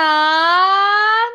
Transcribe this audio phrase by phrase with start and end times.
[0.00, 1.30] Risan.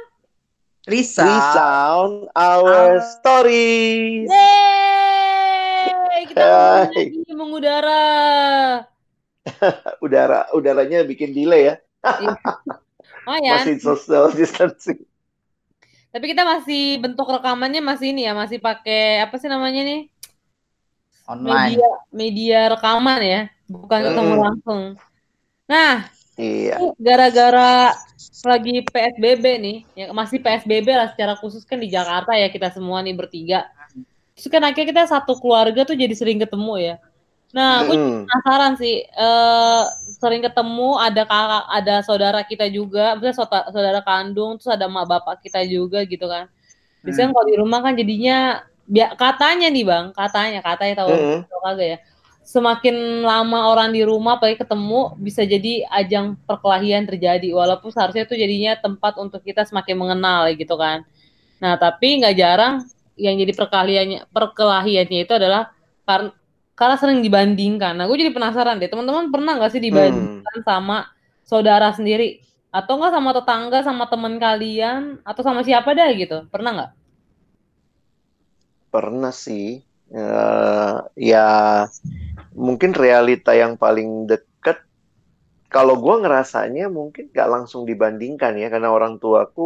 [0.86, 1.26] Risa.
[1.26, 4.26] Resound our Our- stories.
[4.30, 5.90] Yeay,
[6.30, 6.46] kita
[6.90, 8.06] lagi mengudara.
[10.06, 11.76] Udara udaranya bikin delay ya.
[13.26, 13.66] Lumayan.
[13.66, 15.02] Masih social distancing.
[16.10, 20.02] Tapi kita masih bentuk rekamannya masih ini ya, masih pakai apa sih namanya nih?
[21.28, 21.74] Online.
[21.76, 24.46] Media media rekaman ya, bukan ketemu Mm-mm.
[24.46, 24.82] langsung.
[25.66, 26.06] Nah,
[26.38, 26.78] Iya.
[26.98, 27.96] gara-gara
[28.44, 33.00] lagi PSBB nih, ya masih PSBB lah secara khusus kan di Jakarta ya kita semua
[33.00, 33.70] nih bertiga.
[34.36, 36.96] Terus kan akhirnya kita satu keluarga tuh jadi sering ketemu ya.
[37.56, 38.28] Nah, gue Mm-mm.
[38.28, 39.84] penasaran sih, eh
[40.20, 45.40] sering ketemu ada kakak, ada saudara kita juga, misalnya saudara kandung, terus ada emak bapak
[45.40, 46.52] kita juga gitu kan.
[47.00, 48.60] Biasanya kalau di rumah kan jadinya,
[49.16, 51.10] katanya nih bang, katanya, katanya tahu
[51.48, 51.98] tahu kagak ya.
[52.46, 57.50] Semakin lama orang di rumah, apalagi ketemu, bisa jadi ajang perkelahian terjadi.
[57.50, 61.02] Walaupun seharusnya itu jadinya tempat untuk kita semakin mengenal gitu kan.
[61.58, 62.86] Nah, tapi nggak jarang
[63.18, 65.74] yang jadi perkelahiannya perkelahiannya itu adalah
[66.06, 66.32] karena
[66.76, 67.96] karena sering dibandingkan.
[67.96, 71.08] Nah, gue jadi penasaran deh, teman-teman pernah nggak sih dibandingkan sama
[71.48, 76.44] saudara sendiri atau enggak sama tetangga, sama teman kalian atau sama siapa dah gitu?
[76.52, 76.92] Pernah nggak?
[78.92, 79.80] Pernah sih.
[80.06, 81.50] Eh, ya
[82.68, 84.78] mungkin realita yang paling deket.
[85.74, 89.62] Kalau gue ngerasanya mungkin gak langsung dibandingkan ya, karena orang tuaku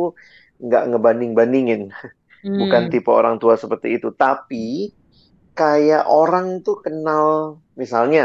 [0.65, 1.81] nggak ngebanding-bandingin.
[2.59, 2.91] Bukan Hmm.
[2.91, 4.09] tipe orang tua seperti itu.
[4.23, 4.93] Tapi
[5.57, 7.27] kayak orang tuh kenal,
[7.81, 8.19] misalnya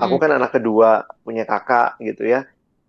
[0.00, 0.22] aku Hmm.
[0.22, 0.88] kan anak kedua,
[1.26, 2.38] punya kakak gitu ya.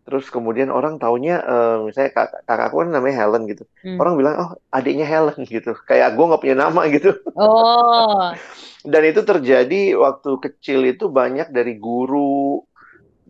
[0.06, 3.64] Terus kemudian orang taunya, eh, misalnya kakak, kakakku kan namanya Helen gitu.
[3.84, 4.02] Hmm.
[4.02, 5.70] Orang bilang, oh adiknya Helen gitu.
[5.90, 7.10] Kayak gue nggak punya nama gitu.
[7.36, 8.34] Oh,
[8.88, 12.64] Dan itu terjadi waktu kecil itu banyak dari guru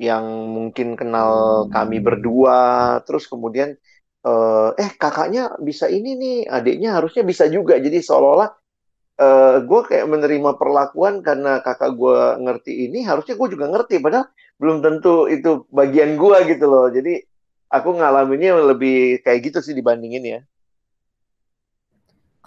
[0.07, 1.31] yang mungkin kenal
[1.75, 2.59] kami berdua.
[3.05, 3.69] Terus kemudian,
[4.27, 7.73] eh, eh kakaknya bisa ini nih, adiknya harusnya bisa juga.
[7.85, 8.49] Jadi seolah-olah
[9.25, 13.95] eh gue kayak menerima perlakuan karena kakak gue ngerti ini, harusnya gue juga ngerti.
[14.05, 14.27] Padahal
[14.61, 16.85] belum tentu itu bagian gue gitu loh.
[16.97, 17.13] Jadi
[17.77, 20.39] aku ngalaminnya lebih kayak gitu sih dibandingin ya.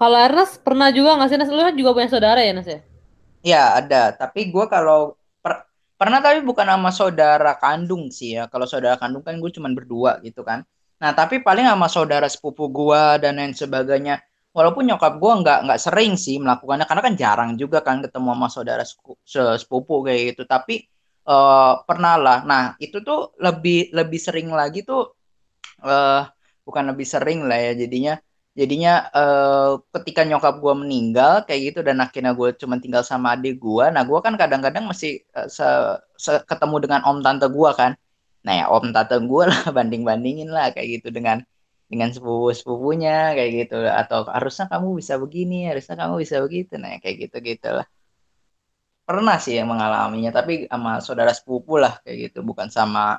[0.01, 1.39] kalau Ernest pernah juga nggak sih?
[1.39, 2.81] Nes, lu kan juga punya saudara ya, Nes ya?
[3.41, 4.13] Ya, ada.
[4.13, 5.65] Tapi gue kalau per-
[5.97, 8.45] pernah tapi bukan sama saudara kandung sih ya.
[8.53, 10.65] Kalau saudara kandung kan gue cuman berdua gitu kan.
[11.01, 14.21] Nah, tapi paling sama saudara sepupu gue dan lain sebagainya.
[14.53, 18.49] Walaupun nyokap gue nggak nggak sering sih melakukannya karena kan jarang juga kan ketemu sama
[18.53, 18.85] saudara
[19.57, 20.43] sepupu kayak gitu.
[20.45, 20.75] Tapi
[21.31, 22.39] eh pernah lah.
[22.45, 25.17] Nah, itu tuh lebih lebih sering lagi tuh
[25.85, 26.23] eh
[26.67, 28.15] bukan lebih sering lah ya jadinya
[28.59, 33.55] jadinya eh ketika nyokap gue meninggal kayak gitu dan akhirnya gue cuma tinggal sama adik
[33.65, 37.93] gue nah gue kan kadang-kadang masih eh, se- se- ketemu dengan om tante gue kan.
[38.47, 41.39] Nah ya om tante gue lah banding-bandingin lah kayak gitu dengan
[41.91, 43.75] dengan sepupu-sepupunya kayak gitu.
[44.01, 46.73] Atau harusnya kamu bisa begini harusnya kamu bisa begitu.
[46.83, 47.87] Nah kayak gitu gitu lah.
[49.09, 53.19] Pernah sih yang mengalaminya tapi sama saudara sepupu lah kayak gitu bukan sama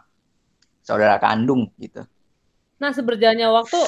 [0.88, 2.06] saudara kandung gitu.
[2.82, 3.80] Nah, seberjalannya waktu,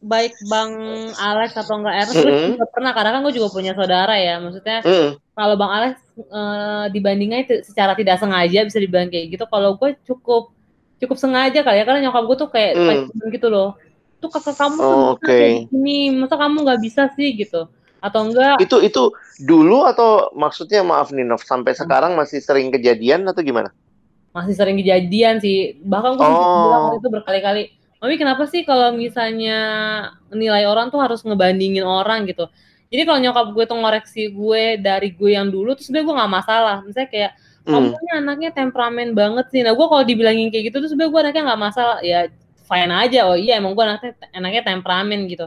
[0.00, 0.72] baik Bang
[1.14, 2.50] Alex atau enggak Ernest, gue Mm-mm.
[2.56, 4.40] juga pernah, karena kan gue juga punya saudara ya.
[4.40, 5.10] Maksudnya, Mm.
[5.36, 9.44] kalau Bang Alex eh, dibandingnya itu secara tidak sengaja bisa dibilang kayak gitu.
[9.44, 10.52] Kalau gue cukup
[11.00, 12.86] cukup sengaja kali ya, karena nyokap gue tuh kayak Hmm.
[13.08, 13.76] pancing gitu loh.
[14.20, 15.24] Tuh kakak kamu tuh Oh, oke.
[15.24, 17.68] kayak gini, masa kamu nggak bisa sih gitu?
[18.00, 18.60] Atau enggak?
[18.60, 23.72] Itu itu dulu atau maksudnya maaf nih Nov, sampai sekarang masih sering kejadian atau gimana?
[24.30, 25.74] masih sering kejadian sih.
[25.82, 26.70] Bahkan gue bilang Oh.
[26.86, 27.62] waktu itu berkali-kali,
[28.00, 29.58] Mami kenapa sih kalau misalnya
[30.32, 32.48] nilai orang tuh harus ngebandingin orang gitu.
[32.90, 36.32] Jadi kalau nyokap gue tuh ngoreksi gue dari gue yang dulu, terus sebenernya gue nggak
[36.32, 36.76] masalah.
[36.82, 37.32] Misalnya kayak,
[37.68, 38.18] kamu Hmm.
[38.24, 39.60] anaknya temperamen banget sih.
[39.62, 41.96] Nah gue kalau dibilangin kayak gitu, terus sebenernya gue anaknya nggak masalah.
[42.00, 42.20] Ya
[42.66, 45.46] fine aja, oh iya emang gue anaknya, anaknya temperamen gitu.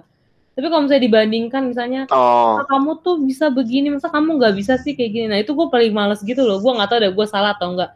[0.53, 2.61] Tapi kalau misalnya dibandingkan misalnya, Oh.
[2.61, 5.25] "Ah, kamu tuh bisa begini, masa kamu nggak bisa sih kayak gini.
[5.25, 6.61] Nah itu gue paling males gitu loh.
[6.61, 7.91] Gue nggak tahu deh gue salah atau enggak.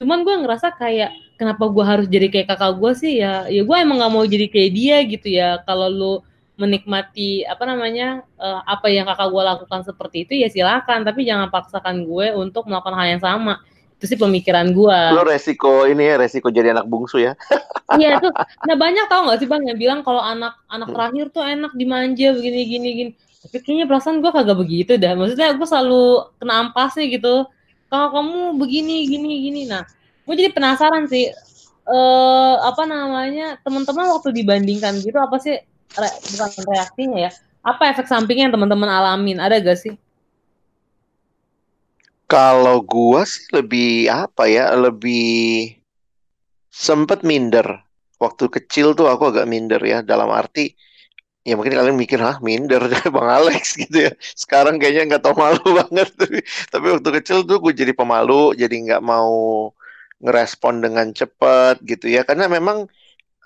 [0.00, 3.44] Cuman gue ngerasa kayak kenapa gue harus jadi kayak kakak gue sih ya.
[3.52, 5.60] Ya gue emang nggak mau jadi kayak dia gitu ya.
[5.68, 6.12] Kalau lu
[6.56, 11.04] menikmati apa namanya eh, apa yang kakak gue lakukan seperti itu ya silakan.
[11.04, 13.60] Tapi jangan paksakan gue untuk melakukan hal yang sama.
[14.00, 14.98] Itu sih pemikiran gue.
[15.12, 17.36] Lo resiko ini ya, resiko jadi anak bungsu ya.
[17.90, 18.30] Iya itu.
[18.70, 20.94] Nah banyak tau gak sih bang yang bilang kalau anak anak Hmm.
[20.94, 23.10] terakhir tuh enak dimanja begini gini gini.
[23.42, 25.12] Tapi kayaknya perasaan gue kagak begitu dah.
[25.18, 27.50] Maksudnya gue selalu kena ampasnya gitu.
[27.90, 29.60] Kalau kamu begini gini gini.
[29.66, 29.82] Nah
[30.30, 31.26] gue jadi penasaran sih.
[31.90, 35.58] Eh apa namanya teman-teman waktu dibandingkan gitu apa sih
[35.98, 37.30] re- bukan reaksinya ya?
[37.66, 39.42] Apa efek sampingnya yang teman-teman alamin?
[39.42, 39.94] Ada gak sih?
[42.30, 45.74] Kalau gua sih lebih apa ya, lebih
[46.70, 47.82] sempet minder
[48.22, 50.78] waktu kecil tuh aku agak minder ya dalam arti
[51.42, 52.84] ya mungkin kalian mikir ah minder
[53.14, 56.38] bang Alex gitu ya sekarang kayaknya nggak tau malu banget tapi
[56.70, 59.72] tapi waktu kecil tuh gue jadi pemalu jadi nggak mau
[60.20, 62.22] ngerespon dengan cepat gitu ya.
[62.22, 62.86] Karena memang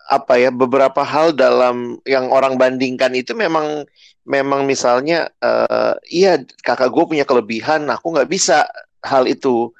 [0.04, 3.88] apa ya beberapa hal dalam yang orang bandingkan itu memang
[4.28, 8.68] memang misalnya uh, iya kakak gue punya kelebihan aku nggak bisa
[9.00, 9.72] hal itu.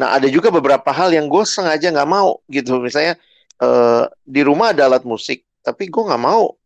[0.00, 2.80] Nah ada juga beberapa hal yang gue sengaja nggak mau gitu.
[2.80, 3.20] Misalnya
[3.60, 6.56] uh, di rumah ada alat musik tapi gue nggak mau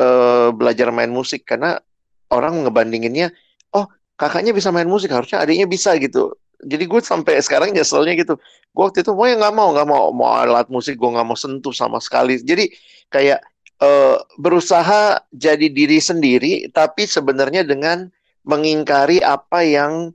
[0.00, 1.80] uh, belajar main musik karena
[2.28, 3.32] orang ngebandinginnya
[3.72, 3.88] oh
[4.20, 6.36] kakaknya bisa main musik harusnya adiknya bisa gitu.
[6.60, 8.36] Jadi gue sampai sekarang nyeselnya gitu
[8.70, 11.38] gue waktu itu mau ya nggak mau nggak mau mau alat musik gue nggak mau
[11.38, 12.38] sentuh sama sekali.
[12.38, 12.70] Jadi
[13.10, 13.42] kayak
[13.82, 18.08] uh, berusaha jadi diri sendiri tapi sebenarnya dengan
[18.46, 20.14] mengingkari apa yang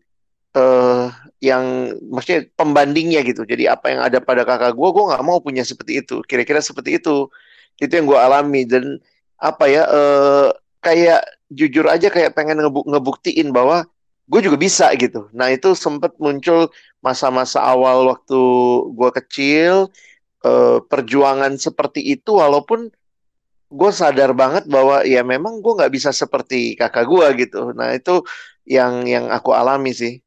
[0.55, 1.11] uh,
[1.43, 3.43] yang maksudnya pembandingnya gitu.
[3.43, 6.23] Jadi apa yang ada pada kakak gue gue nggak mau punya seperti itu.
[6.25, 7.29] Kira-kira seperti itu.
[7.77, 8.63] Itu yang gue alami.
[8.65, 8.97] Dan
[9.37, 10.49] apa ya uh,
[10.79, 11.21] kayak
[11.51, 13.85] jujur aja kayak pengen ngebuk ngebuktiin bahwa
[14.25, 15.29] gue juga bisa gitu.
[15.33, 16.69] Nah itu sempat muncul
[16.99, 18.41] masa-masa awal waktu
[18.97, 19.73] gue kecil
[20.45, 22.89] eh, perjuangan seperti itu walaupun
[23.69, 27.73] gue sadar banget bahwa ya memang gue nggak bisa seperti kakak gue gitu.
[27.77, 28.25] Nah itu
[28.65, 30.25] yang yang aku alami sih.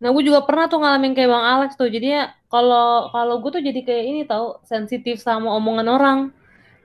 [0.00, 1.92] Nah, gue juga pernah tuh ngalamin kayak Bang Alex tuh.
[1.92, 6.18] Jadinya kalau kalau gue tuh jadi kayak ini tahu sensitif sama omongan orang.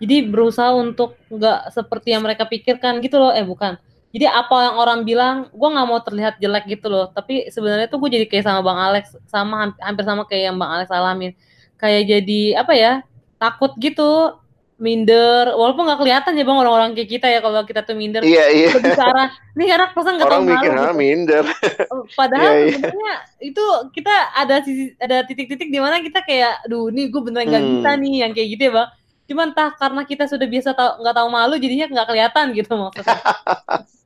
[0.04, 3.32] Jadi berusaha untuk nggak seperti yang mereka pikirkan gitu loh.
[3.32, 3.80] Eh bukan
[4.16, 7.12] jadi apa yang orang bilang gue nggak mau terlihat jelek gitu loh.
[7.12, 10.72] Tapi sebenarnya tuh gue jadi kayak sama bang Alex sama hampir sama kayak yang bang
[10.72, 11.36] Alex alamin.
[11.76, 13.04] Kayak jadi apa ya
[13.36, 14.40] takut gitu
[14.80, 15.52] minder.
[15.52, 18.24] Walaupun nggak kelihatan ya bang orang-orang kayak kita ya kalau kita tuh minder.
[18.24, 18.68] Iya iya.
[18.72, 20.94] Bicara nih anak pesan nggak tahu mikir gitu.
[20.96, 21.44] minder.
[21.92, 22.72] Oh, padahal yeah, iya.
[22.72, 23.14] sebenarnya
[23.44, 23.66] itu
[24.00, 27.74] kita ada sisi ada titik-titik di mana kita kayak duh nih gue beneran nggak hmm.
[27.84, 28.90] bisa nih yang kayak gitu ya bang.
[29.28, 33.20] Cuman entah karena kita sudah biasa tau nggak tahu malu jadinya nggak kelihatan gitu maksudnya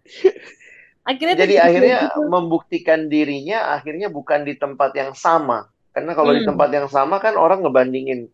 [1.09, 2.29] akhirnya jadi akhirnya gitu.
[2.29, 5.69] membuktikan dirinya akhirnya bukan di tempat yang sama.
[5.89, 6.39] Karena kalau hmm.
[6.39, 8.29] di tempat yang sama kan orang ngebandingin.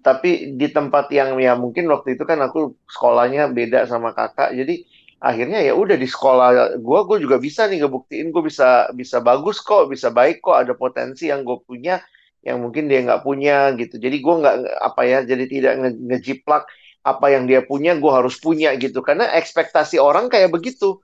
[0.00, 4.56] Tapi di tempat yang ya mungkin waktu itu kan aku sekolahnya beda sama kakak.
[4.56, 4.84] Jadi
[5.20, 8.32] akhirnya ya udah di sekolah gue gue juga bisa nih ngebuktiin.
[8.32, 10.56] Gue bisa bisa bagus kok bisa baik kok.
[10.56, 12.00] Ada potensi yang gue punya
[12.40, 14.00] yang mungkin dia nggak punya gitu.
[14.00, 16.64] Jadi gue nggak apa ya jadi tidak nge ngejiplak
[17.00, 19.00] apa yang dia punya gue harus punya gitu.
[19.00, 21.00] Karena ekspektasi orang kayak begitu.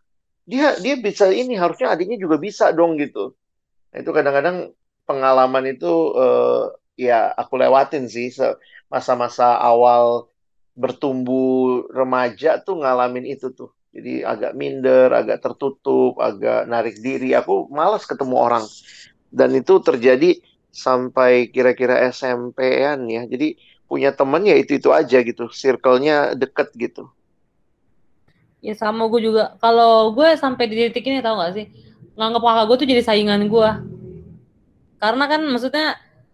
[0.46, 3.34] Dia dia bisa ini harusnya adiknya juga bisa dong gitu.
[3.90, 4.70] Nah, itu kadang-kadang
[5.08, 8.30] pengalaman itu uh, ya aku lewatin sih.
[8.86, 10.30] Masa-masa awal
[10.76, 13.72] bertumbuh remaja tuh ngalamin itu tuh.
[13.96, 17.32] Jadi agak minder agak tertutup agak narik diri.
[17.32, 18.64] Aku malas ketemu orang.
[19.32, 20.38] Dan itu terjadi
[20.68, 23.24] sampai kira-kira SMP-an ya.
[23.24, 25.50] Jadi punya temen ya itu itu aja gitu.
[25.50, 27.08] Circle-nya deket gitu.
[28.60, 29.54] Ya sama gue juga.
[29.62, 31.66] Kalau gue sampai di titik ini tau gak sih?
[32.18, 33.70] Nganggep kakak gue tuh jadi saingan gue
[34.96, 35.86] karena kan maksudnya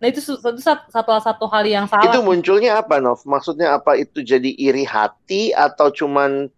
[0.03, 2.11] nah itu satu satu satu hal yang salah.
[2.11, 3.23] Itu munculnya apa Nov?
[3.23, 3.95] Maksudnya apa?
[3.95, 6.51] Itu jadi iri hati atau cuman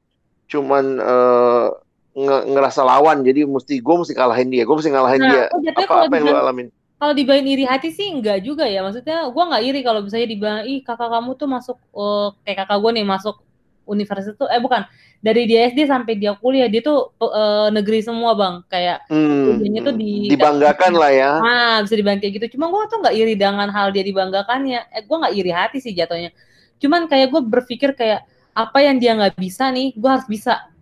[0.48, 1.68] cuman uh,
[2.16, 3.20] nge ngerasa lawan?
[3.20, 4.64] Jadi mesti gue mesti kalahin dia.
[4.64, 5.44] Gue mesti ngalahin nah, dia.
[5.76, 6.68] apa apa yang lo alamin
[7.04, 8.80] kalau dibilang iri hati sih enggak juga ya.
[8.80, 12.80] Maksudnya gue nggak iri kalau misalnya dibilang ih kakak kamu tuh masuk uh, kayak kakak
[12.80, 13.36] gue nih masuk
[13.84, 14.48] universitas tuh.
[14.48, 14.88] Eh bukan.
[15.20, 18.64] Dari dia SD sampai dia kuliah dia tuh uh, negeri semua bang.
[18.72, 21.32] Kayak hmm, tuh di dibanggakan lah ya.
[21.44, 22.46] Ah bisa dibanggakan kayak gitu.
[22.56, 24.80] Cuma gue tuh nggak iri dengan hal dia dibanggakannya.
[24.88, 26.32] Eh gue nggak iri hati sih jatuhnya.
[26.80, 28.24] Cuman kayak gue berpikir kayak
[28.56, 30.72] apa yang dia nggak bisa nih gue harus bisa.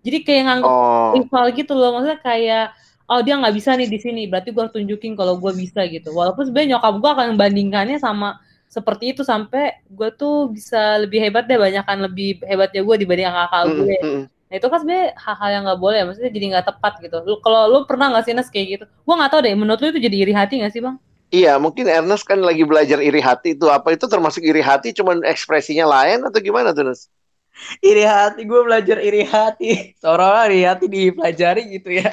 [0.00, 1.12] Jadi kayak nganggep oh.
[1.12, 2.00] rival gitu loh.
[2.00, 2.66] Maksudnya kayak
[3.08, 6.12] oh dia nggak bisa nih di sini berarti gue harus tunjukin kalau gue bisa gitu.
[6.12, 8.38] Walaupun sebenarnya nyokap gue akan membandingkannya sama
[8.68, 13.32] seperti itu sampai gue tuh bisa lebih hebat deh banyak kan lebih hebatnya gue dibanding
[13.32, 16.92] kakak gue mm, nah itu kan sebenarnya hal-hal yang nggak boleh maksudnya jadi nggak tepat
[17.00, 17.16] gitu.
[17.40, 18.84] Kalau lu pernah nggak sih Nes kayak gitu?
[18.84, 20.96] Gue nggak tahu deh menurut lu itu jadi iri hati nggak sih bang?
[21.28, 23.68] Iya, mungkin Ernest kan lagi belajar iri hati itu.
[23.68, 27.12] Apa itu termasuk iri hati, cuman ekspresinya lain atau gimana tuh Ernest?
[27.84, 29.68] Iri hati, gue belajar iri hati.
[30.00, 32.08] Seolah-olah iri hati dipelajari gitu ya.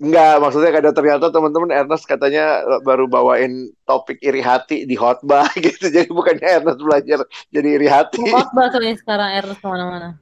[0.00, 5.92] Enggak, maksudnya kadang ternyata teman-teman Ernest katanya baru bawain topik iri hati di hotbar gitu.
[5.92, 7.20] Jadi bukannya Ernest belajar
[7.52, 8.24] jadi iri hati.
[8.32, 10.16] Hotbar soalnya sekarang Ernest ke mana-mana.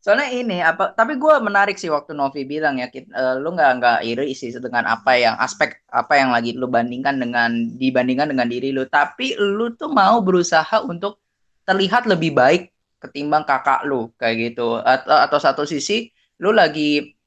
[0.00, 0.96] Soalnya ini apa?
[0.96, 4.88] Tapi gue menarik sih waktu Novi bilang ya, uh, lu nggak nggak iri sih dengan
[4.88, 8.88] apa yang aspek apa yang lagi lu bandingkan dengan dibandingkan dengan diri lu.
[8.88, 11.20] Tapi lu tuh mau berusaha untuk
[11.68, 12.72] terlihat lebih baik
[13.04, 14.80] ketimbang kakak lu kayak gitu.
[14.80, 16.08] Atau atau satu sisi
[16.40, 17.19] lu lagi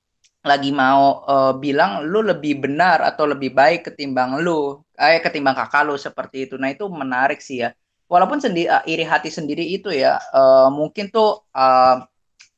[0.44, 5.84] lagi mau uh, bilang lu lebih benar atau lebih baik ketimbang lu, eh ketimbang kakak
[5.88, 6.56] lu seperti itu.
[6.60, 7.72] Nah, itu menarik sih ya.
[8.12, 12.06] walaupun sendiri uh, iri hati sendiri itu ya uh, mungkin tuh uh,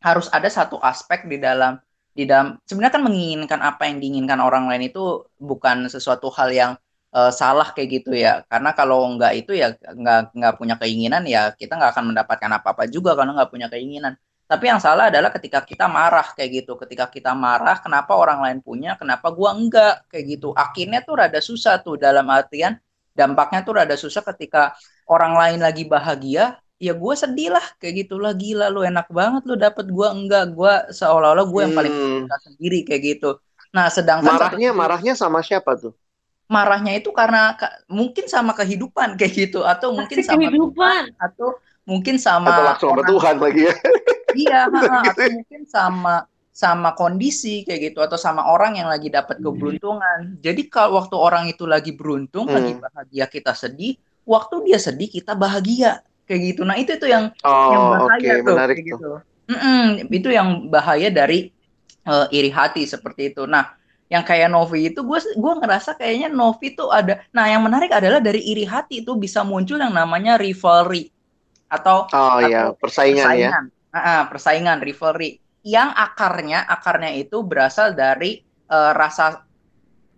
[0.03, 1.79] harus ada satu aspek di dalam
[2.11, 6.71] di dalam sebenarnya kan menginginkan apa yang diinginkan orang lain itu bukan sesuatu hal yang
[7.15, 11.55] uh, salah kayak gitu ya karena kalau nggak itu ya nggak nggak punya keinginan ya
[11.55, 14.13] kita nggak akan mendapatkan apa-apa juga karena nggak punya keinginan
[14.45, 16.77] tapi yang salah adalah ketika kita marah kayak gitu.
[16.77, 20.53] Ketika kita marah kenapa orang lain punya kenapa gua enggak kayak gitu.
[20.53, 22.77] Akhirnya tuh rada susah tuh dalam artian
[23.17, 24.77] dampaknya tuh rada susah ketika
[25.09, 28.21] orang lain lagi bahagia ya gue sedih lah kayak gitu.
[28.21, 30.53] Lah gila lu enak banget lu dapet gue enggak.
[30.53, 32.29] Gue seolah-olah gue yang paling hmm.
[32.45, 33.41] sendiri kayak gitu.
[33.73, 35.97] Nah sedangkan marahnya satu, marahnya sama siapa tuh?
[36.45, 37.57] Marahnya itu karena
[37.89, 39.65] mungkin sama kehidupan kayak gitu.
[39.65, 41.01] Atau mungkin sama kehidupan.
[41.09, 43.73] Tuhan, atau mungkin sama atau langsung sama Tuhan lagi ya
[44.35, 44.91] iya gitu.
[44.91, 46.15] atau mungkin sama
[46.55, 49.43] sama kondisi kayak gitu atau sama orang yang lagi dapat hmm.
[49.43, 52.55] keberuntungan jadi kalau waktu orang itu lagi beruntung hmm.
[52.55, 56.61] lagi bahagia kita sedih waktu dia sedih kita bahagia kayak gitu.
[56.65, 59.09] Nah itu itu yang oh, yang bahaya okay, tuh kayak gitu.
[59.45, 61.53] Mm -mm, itu yang bahaya dari
[62.09, 63.45] uh, iri hati seperti itu.
[63.45, 63.77] Nah
[64.09, 67.21] yang kayak Novi itu gue gue ngerasa kayaknya Novi tuh ada.
[67.29, 71.13] Nah yang menarik adalah dari iri hati itu bisa muncul yang namanya rivalry
[71.65, 73.49] atau oh iya persaingan, ya.
[73.49, 73.74] persaingan ya.
[73.95, 75.39] Uh, persaingan rivalry.
[75.63, 79.47] Yang akarnya akarnya itu berasal dari uh, rasa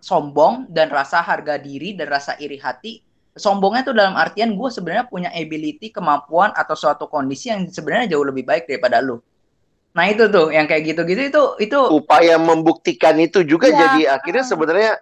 [0.02, 2.98] sombong dan rasa harga diri dan rasa iri hati.
[3.38, 8.26] Sombongnya tuh dalam artian gue sebenarnya punya ability kemampuan atau suatu kondisi yang sebenarnya jauh
[8.26, 9.22] lebih baik daripada lu.
[9.94, 14.42] Nah itu tuh yang kayak gitu-gitu itu itu upaya membuktikan itu juga ya, jadi akhirnya
[14.42, 14.92] uh, sebenarnya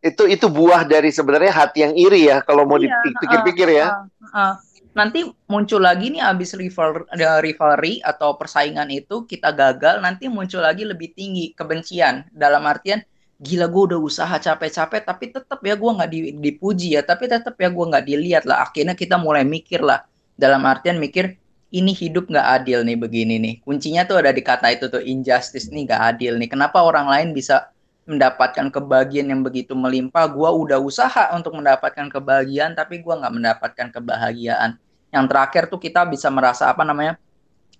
[0.00, 3.86] itu itu buah dari sebenarnya hati yang iri ya kalau mau iya, dipikir-pikir uh, ya.
[3.90, 4.54] uh, uh.
[4.90, 7.06] Nanti muncul lagi nih abis rival
[7.42, 12.26] rivalry atau persaingan itu kita gagal nanti muncul lagi lebih tinggi kebencian.
[12.34, 13.02] Dalam artian
[13.40, 16.10] gila gue udah usaha capek-capek tapi tetap ya gue nggak
[16.44, 18.66] dipuji ya tapi tetap ya gue nggak dilihat lah.
[18.66, 20.04] Akhirnya kita mulai mikir lah.
[20.34, 21.38] Dalam artian mikir
[21.70, 23.54] ini hidup nggak adil nih begini nih.
[23.62, 26.50] Kuncinya tuh ada di kata itu tuh injustice nih nggak adil nih.
[26.50, 27.70] Kenapa orang lain bisa
[28.10, 33.86] mendapatkan kebahagiaan yang begitu melimpah gue udah usaha untuk mendapatkan kebahagiaan tapi gue nggak mendapatkan
[33.94, 34.76] kebahagiaan
[35.14, 37.14] yang terakhir tuh kita bisa merasa apa namanya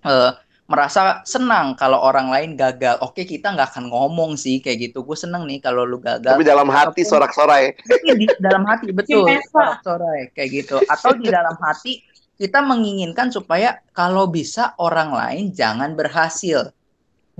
[0.07, 0.35] uh,
[0.71, 2.95] merasa senang kalau orang lain gagal.
[3.03, 5.03] Oke, kita nggak akan ngomong sih kayak gitu.
[5.03, 6.39] Gue seneng nih kalau lu gagal.
[6.39, 7.75] Tapi dalam hati sorak-sorai.
[8.15, 10.79] Di dalam hati betul sorak-sorai kayak gitu.
[10.87, 11.99] Atau di dalam hati
[12.39, 16.71] kita menginginkan supaya kalau bisa orang lain jangan berhasil.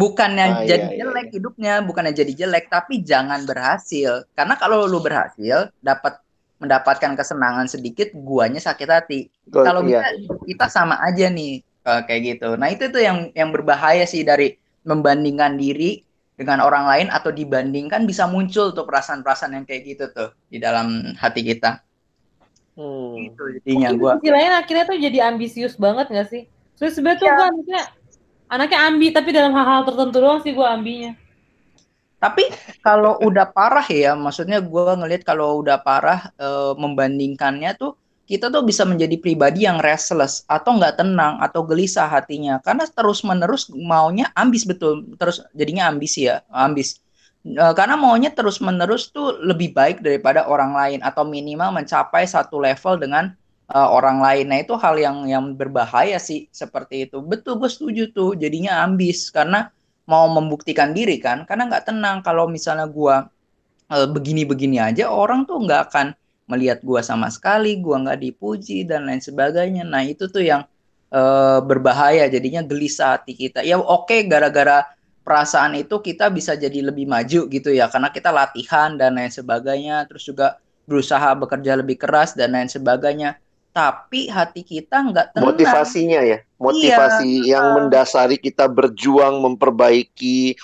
[0.01, 1.34] Bukannya ah, jadi iya, jelek iya.
[1.38, 4.25] hidupnya, bukannya jadi jelek, tapi jangan berhasil.
[4.34, 6.17] Karena kalau lu berhasil, dapat
[6.58, 9.29] mendapatkan kesenangan sedikit, guanya sakit hati.
[9.53, 10.01] Kalau iya.
[10.17, 12.58] bisa kita sama aja nih uh, kayak gitu.
[12.58, 16.01] Nah itu tuh yang yang berbahaya sih dari membandingkan diri
[16.34, 21.13] dengan orang lain atau dibandingkan bisa muncul tuh perasaan-perasaan yang kayak gitu tuh di dalam
[21.17, 21.81] hati kita.
[22.74, 23.29] Hmm.
[23.29, 24.12] Gitu jadinya gue.
[24.22, 26.50] Istilahnya akhirnya tuh jadi ambisius banget gak sih?
[26.81, 27.13] Terus ya.
[27.13, 27.81] gue anaknya
[28.51, 31.15] anaknya ambi tapi dalam hal-hal tertentu doang sih gue ambinya.
[32.22, 32.53] Tapi
[32.86, 37.98] kalau udah parah ya, maksudnya gue ngelihat kalau udah parah e, membandingkannya tuh
[38.29, 42.62] kita tuh bisa menjadi pribadi yang restless atau nggak tenang atau gelisah hatinya.
[42.62, 45.01] Karena terus menerus maunya ambis betul.
[45.17, 47.01] Terus jadinya ambis ya ambis.
[47.41, 52.62] E, karena maunya terus menerus tuh lebih baik daripada orang lain atau minimal mencapai satu
[52.62, 53.34] level dengan
[53.72, 58.12] uh, orang lain nah itu hal yang yang berbahaya sih seperti itu betul gue setuju
[58.12, 59.72] tuh jadinya ambis karena
[60.06, 63.16] mau membuktikan diri kan karena nggak tenang kalau misalnya gue
[63.92, 66.08] uh, begini-begini aja orang tuh nggak akan
[66.51, 69.88] melihat gua sama sekali, gua nggak dipuji dan lain sebagainya.
[69.88, 70.68] Nah itu tuh yang
[71.16, 73.63] uh, berbahaya, jadinya gelisah hati kita.
[73.63, 74.84] Ya oke, okay, gara-gara
[75.24, 80.04] perasaan itu kita bisa jadi lebih maju gitu ya, karena kita latihan dan lain sebagainya,
[80.12, 83.40] terus juga berusaha bekerja lebih keras dan lain sebagainya.
[83.72, 85.48] Tapi hati kita nggak tenang.
[85.56, 87.56] Motivasinya ya, motivasi iya.
[87.56, 90.60] yang mendasari kita berjuang memperbaiki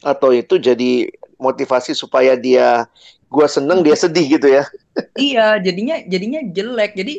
[0.00, 1.08] atau itu jadi
[1.40, 2.88] motivasi supaya dia
[3.26, 4.64] gue seneng dia sedih gitu ya
[5.18, 7.14] iya jadinya jadinya jelek jadi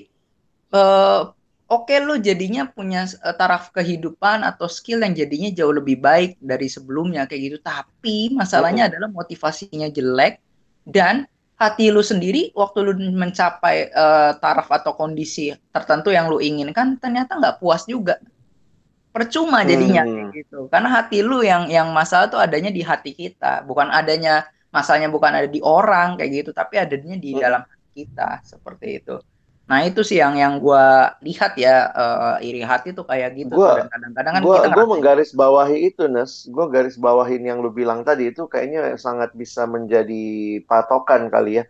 [0.73, 1.35] uh,
[1.67, 6.39] oke okay, lo jadinya punya uh, taraf kehidupan atau skill yang jadinya jauh lebih baik
[6.39, 10.39] dari sebelumnya kayak gitu tapi masalahnya uh adalah motivasinya jelek
[10.87, 11.27] dan
[11.57, 17.33] hati lu sendiri waktu lu mencapai uh, taraf atau kondisi tertentu yang lu inginkan ternyata
[17.33, 18.21] nggak puas juga
[19.09, 20.29] percuma jadinya hmm.
[20.37, 25.09] gitu karena hati lu yang yang masalah tuh adanya di hati kita bukan adanya masalahnya
[25.09, 27.41] bukan ada di orang kayak gitu tapi adanya di hmm.
[27.41, 27.61] dalam
[27.97, 29.17] kita seperti itu
[29.69, 30.83] nah itu sih yang yang gue
[31.27, 35.31] lihat ya uh, iri hati tuh kayak gitu gua, kadang-kadang kan gua, kita gue menggaris
[35.35, 40.15] bawahi itu Nes gue garis bawahin yang lu bilang tadi itu kayaknya sangat bisa menjadi
[40.69, 41.63] patokan kali ya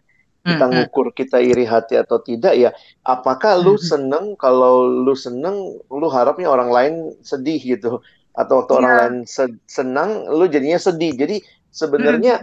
[0.48, 0.88] kita Hmm, hmm.
[0.88, 2.70] ngukur kita iri hati atau tidak ya
[3.04, 3.88] apakah lu Hmm.
[3.92, 5.56] seneng kalau lu seneng
[5.92, 6.94] lu harapnya orang lain
[7.26, 8.00] sedih gitu
[8.38, 9.00] atau waktu orang Iya.
[9.02, 11.57] lain se- senang lu jadinya sedih jadi Hmm.
[11.78, 12.42] Sebenarnya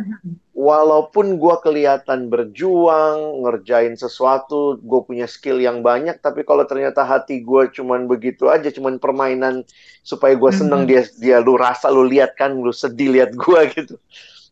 [0.54, 7.42] walaupun gua kelihatan berjuang ngerjain sesuatu gue punya skill yang banyak tapi kalau ternyata hati
[7.42, 9.66] gua cuman begitu aja cuman permainan
[10.06, 10.90] supaya gua seneng Hmm.
[10.94, 13.98] dia dia lu rasa lu lihat kan lu sedih lihat gua gitu.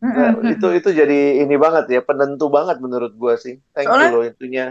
[0.03, 3.63] Nah, itu itu jadi ini banget ya penentu banget menurut gua sih.
[3.71, 4.65] Thank you Soalnya- loh itunya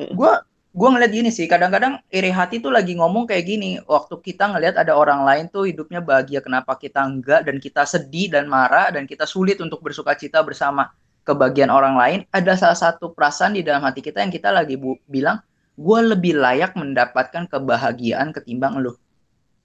[0.00, 0.32] gue
[0.70, 4.78] gue ngeliat gini sih kadang-kadang iri hati tuh lagi ngomong kayak gini waktu kita ngelihat
[4.78, 9.02] ada orang lain tuh hidupnya bahagia kenapa kita enggak dan kita sedih dan marah dan
[9.10, 10.94] kita sulit untuk bersuka cita bersama
[11.26, 15.02] kebahagiaan orang lain ada salah satu perasaan di dalam hati kita yang kita lagi bu-
[15.10, 15.42] bilang
[15.74, 18.94] gue lebih layak mendapatkan kebahagiaan ketimbang lu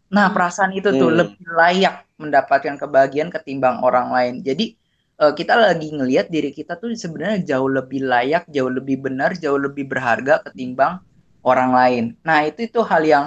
[0.10, 0.34] nah Hmm.
[0.34, 1.18] perasaan itu tuh Hmm.
[1.20, 4.74] lebih layak mendapatkan kebahagiaan ketimbang orang lain jadi
[5.22, 9.60] eh, kita lagi ngelihat diri kita tuh sebenarnya jauh lebih layak, jauh lebih benar, jauh
[9.60, 11.00] lebih berharga ketimbang
[11.46, 12.04] orang lain.
[12.26, 13.26] Nah, itu itu hal yang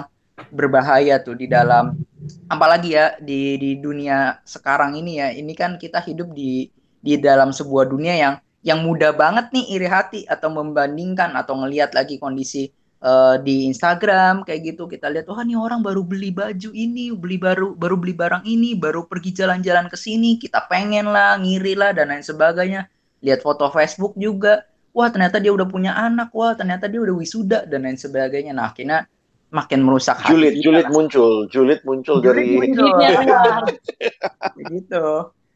[0.51, 1.99] berbahaya tuh di dalam
[2.47, 5.27] apalagi ya di di dunia sekarang ini ya.
[5.33, 6.69] Ini kan kita hidup di
[6.99, 11.95] di dalam sebuah dunia yang yang mudah banget nih iri hati atau membandingkan atau ngelihat
[11.95, 14.87] lagi kondisi eh, di Instagram kayak gitu.
[14.87, 18.75] Kita lihat wah nih orang baru beli baju ini beli baru baru beli barang ini
[18.75, 20.37] baru pergi jalan-jalan ke sini.
[20.39, 22.87] Kita pengen lah ngiri lah dan lain sebagainya.
[23.19, 24.63] Lihat foto Facebook juga.
[24.95, 26.31] Wah ternyata dia udah punya anak.
[26.31, 28.55] Wah ternyata dia udah wisuda dan lain sebagainya.
[28.55, 29.09] Nah akhirnya
[29.49, 30.63] makin merusak hati julid kita.
[30.65, 30.93] julid lah.
[30.93, 32.87] muncul julid muncul Julid dari muncul.
[32.93, 33.63] Keluar.
[34.61, 35.05] begitu.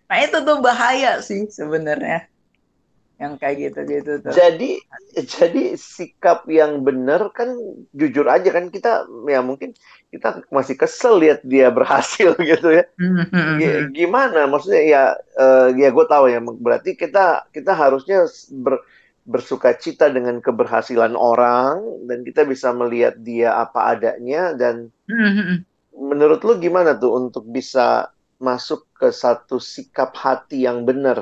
[0.09, 2.32] Nah itu tuh bahaya sih sebenarnya
[3.21, 4.37] yang kayak gitu gitu tuh.
[4.37, 4.81] Jadi
[5.13, 7.53] jadi sikap yang benar kan
[7.93, 9.75] jujur aja kan kita ya mungkin
[10.09, 12.83] kita masih kesel lihat dia berhasil gitu ya.
[12.97, 13.93] Hmm, hmm, Gi- hmm.
[13.93, 14.49] gimana?
[14.49, 15.03] Maksudnya ya
[15.37, 18.25] eh, ya gue tahu ya berarti kita kita harusnya
[18.63, 18.81] ber,
[19.27, 21.79] bersuka cita dengan keberhasilan orang
[22.09, 25.65] dan kita bisa melihat dia apa adanya dan Hmm, hmm, hmm.
[26.09, 27.87] menurut lu gimana tuh untuk bisa
[28.47, 31.17] masuk ke satu sikap hati yang benar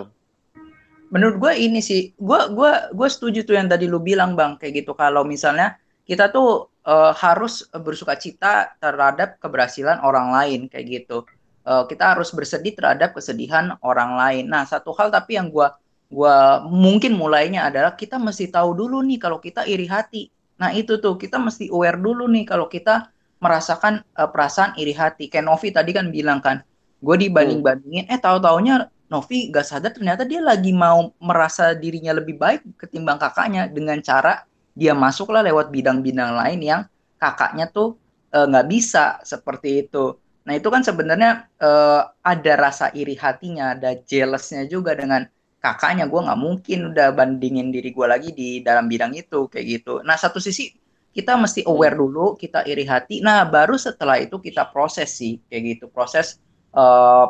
[1.11, 4.83] menurut gue ini sih gue gua gue setuju tuh yang tadi lu bilang bang kayak
[4.83, 4.95] gitu.
[4.95, 5.75] Kalau misalnya
[6.07, 11.27] kita tuh eh, harus bersuka cita terhadap keberhasilan orang lain kayak gitu.
[11.67, 14.47] Eh, kita harus bersedih terhadap kesedihan orang lain.
[14.47, 15.67] Nah satu hal tapi yang gue
[16.11, 20.31] gua mungkin mulainya adalah kita mesti tahu dulu nih kalau kita iri hati.
[20.63, 23.11] Nah itu tuh kita mesti aware dulu nih kalau kita
[23.43, 25.27] merasakan eh, perasaan iri hati.
[25.27, 26.63] Kayak Novi tadi kan bilang kan
[27.01, 32.15] gue dibanding bandingin eh tahu taunya Novi gak sadar ternyata dia lagi mau merasa dirinya
[32.15, 36.81] lebih baik ketimbang kakaknya dengan cara dia masuklah lewat bidang-bidang lain yang
[37.19, 37.99] kakaknya tuh
[38.31, 40.15] eh, nggak bisa seperti itu.
[40.47, 45.27] Nah itu kan sebenarnya eh, ada rasa iri hatinya, ada jealousnya juga dengan
[45.59, 46.07] kakaknya.
[46.07, 49.93] Gue nggak mungkin udah bandingin diri gue lagi di dalam bidang itu kayak gitu.
[50.07, 50.71] Nah satu sisi
[51.11, 53.19] kita mesti aware dulu, kita iri hati.
[53.19, 56.39] Nah baru setelah itu kita proses sih kayak gitu, proses
[56.73, 57.25] eh,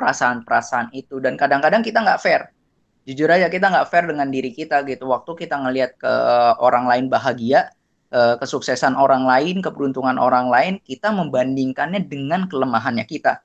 [0.00, 1.20] perasaan-perasaan itu.
[1.20, 2.48] Dan kadang-kadang kita nggak fair.
[3.04, 5.12] Jujur aja kita nggak fair dengan diri kita gitu.
[5.12, 6.12] Waktu kita ngelihat ke
[6.56, 7.68] orang lain bahagia
[8.08, 13.44] eh, kesuksesan orang lain keberuntungan orang lain kita membandingkannya dengan kelemahannya kita.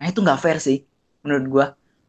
[0.00, 0.80] Nah itu nggak fair sih
[1.20, 1.66] menurut gua.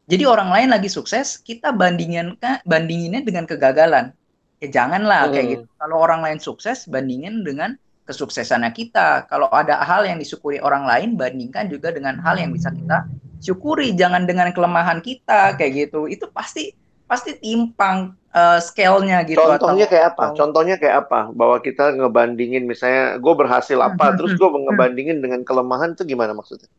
[0.08, 2.36] Jadi orang lain lagi sukses kita bandingin
[2.68, 4.16] bandinginnya dengan kegagalan.
[4.60, 5.54] Ya janganlah kayak Hmm.
[5.58, 5.66] gitu.
[5.80, 9.26] Kalau orang lain sukses bandingin dengan kesuksesannya kita.
[9.32, 13.08] Kalau ada hal yang disyukuri orang lain bandingkan juga dengan hal yang bisa kita
[13.44, 16.72] syukuri jangan dengan kelemahan kita kayak gitu itu pasti
[17.10, 17.98] pasti timpang
[18.32, 20.26] eh, scale-nya gitu Contohnya atau kayak apa?
[20.32, 21.20] atau- Contohnya kayak apa?
[21.40, 24.64] Bahwa kita ngebandingin misalnya gue berhasil apa, Hmm, terus hmm, gue hmm.
[24.68, 26.70] ngebandingin dengan kelemahan itu gimana maksudnya?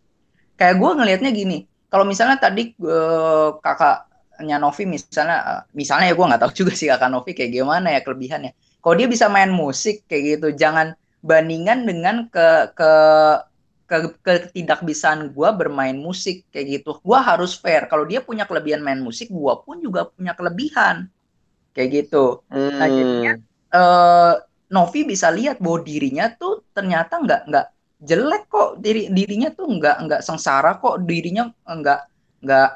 [0.59, 1.57] kayak gue ngelihatnya gini
[1.88, 6.88] kalau misalnya tadi eh, kakaknya Novi misalnya eh, misalnya ya gue nggak tahu juga sih
[6.88, 11.87] kakak Novi kayak gimana ya kelebihannya kalau dia bisa main musik kayak gitu jangan bandingan
[11.87, 12.90] dengan ke ke
[14.25, 16.91] ketidakbisaan gue bermain musik kayak gitu.
[17.05, 17.85] Gue harus fair.
[17.91, 21.11] Kalau dia punya kelebihan main musik gue pun juga punya kelebihan.
[21.77, 22.45] Kayak gitu.
[22.53, 23.33] Nah, jadinya,
[23.73, 24.35] eh
[24.73, 27.67] Novi bisa lihat bahwa dirinya tuh ternyata nggak nggak
[28.01, 28.71] jelek kok.
[28.81, 31.05] Diri dirinya tuh nggak nggak sengsara kok.
[31.05, 32.01] Dirinya nggak
[32.45, 32.71] nggak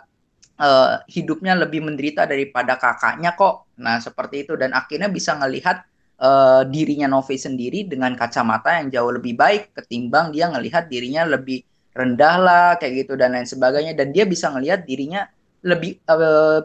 [0.60, 3.72] eh, hidupnya lebih menderita daripada kakaknya kok.
[3.80, 4.52] Nah seperti itu.
[4.60, 5.84] Dan akhirnya bisa ngelihat
[6.20, 11.62] eh, dirinya Novi sendiri dengan kacamata yang jauh lebih baik ketimbang dia ngelihat dirinya lebih
[11.96, 15.28] rendah lah kayak gitu dan lain sebagainya dan dia bisa ngelihat dirinya
[15.64, 16.58] lebih eh,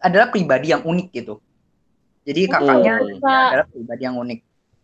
[0.00, 1.40] adalah pribadi yang unik gitu
[2.24, 3.08] jadi kakaknya Hmm.
[3.16, 4.40] Bisa, adalah pribadi yang unik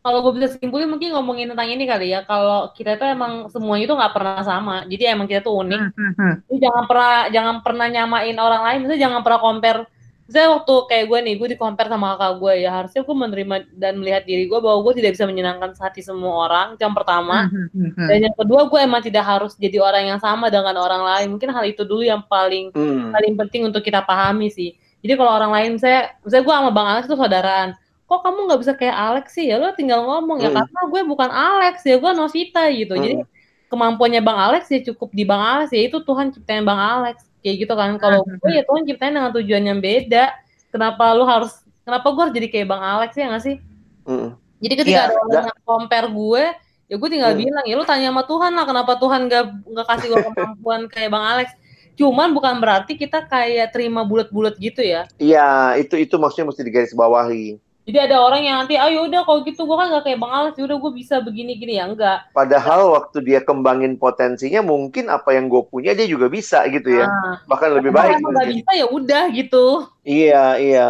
[0.06, 2.22] kalau gue bisa simpulin mungkin ngomongin tentang ini kali ya.
[2.22, 4.76] Kalau kita tuh emang semuanya tuh nggak pernah sama.
[4.86, 5.80] Jadi emang kita tuh unik.
[5.98, 8.78] Hmm, Jadi jangan pernah jangan pernah nyamain orang lain.
[8.86, 9.80] Misalnya jangan pernah compare
[10.26, 13.56] Misalnya waktu kayak gue nih, gue di compare sama kakak gue ya harusnya gue menerima
[13.78, 16.68] dan melihat diri gue bahwa gue tidak bisa menyenangkan hati semua orang.
[16.82, 17.94] Yang pertama, Hmm.
[18.10, 21.26] dan yang kedua gue emang tidak harus jadi orang yang sama dengan orang lain.
[21.38, 23.14] Mungkin hal itu dulu yang paling Hmm.
[23.14, 24.74] paling penting untuk kita pahami sih.
[24.98, 27.78] Jadi kalau orang lain, saya, misalnya gue sama Bang Alex tuh saudaraan.
[28.06, 29.46] Kok kamu nggak bisa kayak Alex sih?
[29.46, 30.58] Ya lo tinggal ngomong ya Hmm.
[30.58, 32.98] karena gue bukan Alex ya gue Novita gitu.
[32.98, 33.26] Jadi Hmm.
[33.66, 37.56] kemampuannya Bang Alex ya cukup di Bang Alex ya itu Tuhan ciptain Bang Alex kayak
[37.62, 37.94] gitu kan.
[38.02, 40.34] Kalau gue ya Tuhan ciptain dengan tujuan yang beda.
[40.74, 41.54] Kenapa lu harus
[41.86, 43.56] kenapa gue harus jadi kayak Bang Alex ya nggak sih?
[44.02, 44.34] Hmm.
[44.58, 46.42] Jadi ketika Iya, ada orang yang compare gue,
[46.90, 47.40] ya gue tinggal Hmm.
[47.46, 51.10] bilang ya lu tanya sama Tuhan lah kenapa Tuhan gak nggak kasih gue kemampuan kayak
[51.14, 51.48] Bang Alex.
[51.96, 55.08] Cuman bukan berarti kita kayak terima bulat-bulat gitu ya.
[55.16, 57.56] Iya, itu itu maksudnya mesti digarisbawahi.
[57.86, 60.58] Jadi ada orang yang nanti, ah yaudah kalau gitu gue kan gak kayak Bang Alex,
[60.58, 62.18] yaudah gue bisa begini-gini ya enggak.
[62.34, 67.06] Padahal waktu dia kembangin potensinya, mungkin apa yang gue punya dia juga bisa gitu ya.
[67.06, 68.16] Nah, Bahkan lebih kalau baik.
[68.18, 68.56] emang gak mungkin.
[68.58, 69.64] bisa ya udah gitu.
[70.06, 70.88] Iya, iya.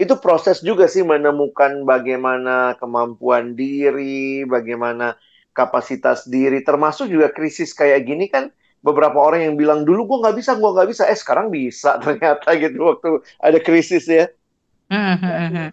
[0.00, 5.16] Itu proses juga sih menemukan bagaimana kemampuan diri, bagaimana
[5.52, 8.48] kapasitas diri, termasuk juga krisis kayak gini kan
[8.80, 12.48] beberapa orang yang bilang dulu gue nggak bisa, gue nggak bisa, eh sekarang bisa ternyata
[12.56, 13.08] gitu waktu
[13.42, 14.26] ada krisis ya.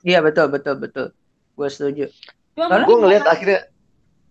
[0.01, 1.07] Iya betul betul betul.
[1.57, 2.05] Gue setuju.
[2.53, 3.61] Soalnya- Gue ngelihat karena- akhirnya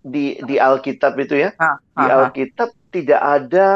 [0.06, 2.06] di di Alkitab itu ya, Ah, di.
[2.06, 3.68] Alkitab tidak ada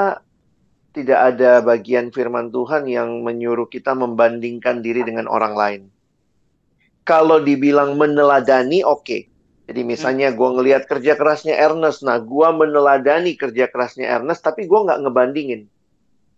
[0.91, 5.83] tidak ada bagian firman Tuhan yang menyuruh kita membandingkan diri dengan orang lain.
[7.03, 9.27] Kalau dibilang meneladani, oke.
[9.67, 14.79] Jadi misalnya gue ngelihat kerja kerasnya Ernest, nah gue meneladani kerja kerasnya Ernest, tapi gue
[14.83, 15.71] nggak ngebandingin.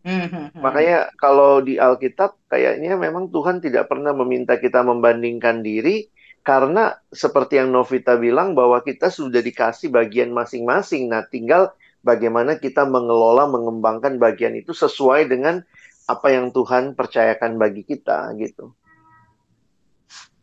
[0.03, 0.61] Hmm, hmm, hmm.
[0.63, 6.11] Makanya kalau di Alkitab kayaknya memang Tuhan tidak pernah meminta kita membandingkan diri
[6.43, 11.07] karena seperti yang Novita bilang bahwa kita sudah dikasih bagian masing-masing.
[11.07, 11.71] Nah, tinggal
[12.03, 15.63] bagaimana kita mengelola mengembangkan bagian itu sesuai dengan
[16.11, 18.75] apa yang Tuhan percayakan bagi kita gitu.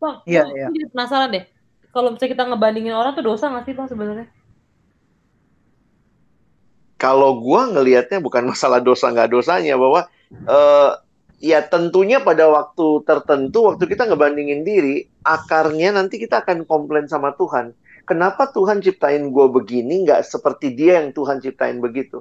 [0.00, 0.72] Bang, Iya, iya.
[0.88, 1.44] penasaran deh.
[1.92, 4.26] Kalau misalnya kita ngebandingin orang tuh dosa gak sih bang sebenarnya?
[7.00, 10.90] Kalau gua ngelihatnya bukan masalah dosa nggak dosanya bahwa eh,
[11.40, 17.32] ya tentunya pada waktu tertentu waktu kita ngebandingin diri akarnya nanti kita akan komplain sama
[17.34, 17.72] Tuhan.
[18.04, 22.20] Kenapa Tuhan ciptain gue begini nggak seperti dia yang Tuhan ciptain begitu?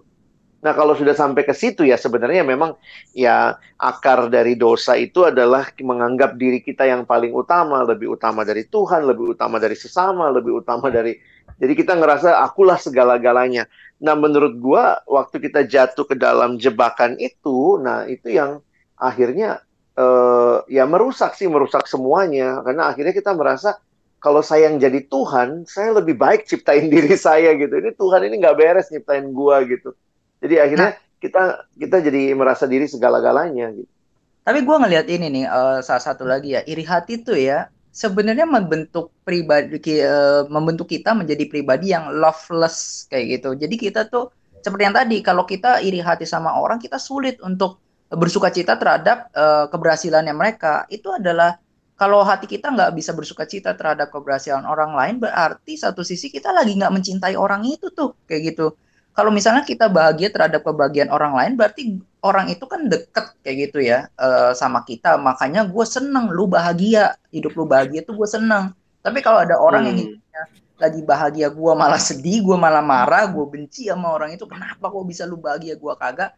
[0.60, 2.76] Nah kalau sudah sampai ke situ ya sebenarnya memang
[3.16, 8.68] ya akar dari dosa itu adalah menganggap diri kita yang paling utama, lebih utama dari
[8.68, 11.16] Tuhan, lebih utama dari sesama, lebih utama dari
[11.60, 13.68] jadi kita ngerasa akulah segala-galanya.
[14.00, 18.64] Nah, menurut gua waktu kita jatuh ke dalam jebakan itu, nah itu yang
[18.96, 19.60] akhirnya
[20.00, 22.64] eh, ya merusak sih, merusak semuanya.
[22.64, 23.76] Karena akhirnya kita merasa
[24.20, 27.76] kalau saya yang jadi Tuhan, saya lebih baik ciptain diri saya gitu.
[27.76, 29.92] Ini Tuhan ini nggak beres nyiptain gua gitu.
[30.40, 33.92] Jadi akhirnya kita kita jadi merasa diri segala-galanya gitu.
[34.40, 38.46] Tapi gue ngelihat ini nih eh, salah satu lagi ya iri hati tuh ya sebenarnya
[38.46, 43.50] membentuk pribadi eh, membentuk kita menjadi pribadi yang loveless kayak gitu.
[43.58, 47.80] Jadi kita tuh seperti yang tadi kalau kita iri hati sama orang kita sulit untuk
[48.10, 50.86] bersuka cita terhadap eh, keberhasilannya mereka.
[50.90, 51.58] Itu adalah
[52.00, 56.56] kalau hati kita nggak bisa bersuka cita terhadap keberhasilan orang lain berarti satu sisi kita
[56.56, 58.72] lagi nggak mencintai orang itu tuh kayak gitu.
[59.20, 61.82] Kalau misalnya kita bahagia terhadap kebahagiaan orang lain, berarti
[62.24, 65.20] orang itu kan deket kayak gitu ya eh, sama kita.
[65.20, 68.72] Makanya gue seneng lu bahagia, hidup lu bahagia tuh gue seneng.
[69.04, 70.04] Tapi kalau ada orang yang Hmm.
[70.08, 70.42] hidupnya
[70.84, 74.48] lagi bahagia, gue malah sedih, gue malah marah, gue benci sama orang itu.
[74.48, 76.32] Kenapa kok bisa lu bahagia, gue kagak?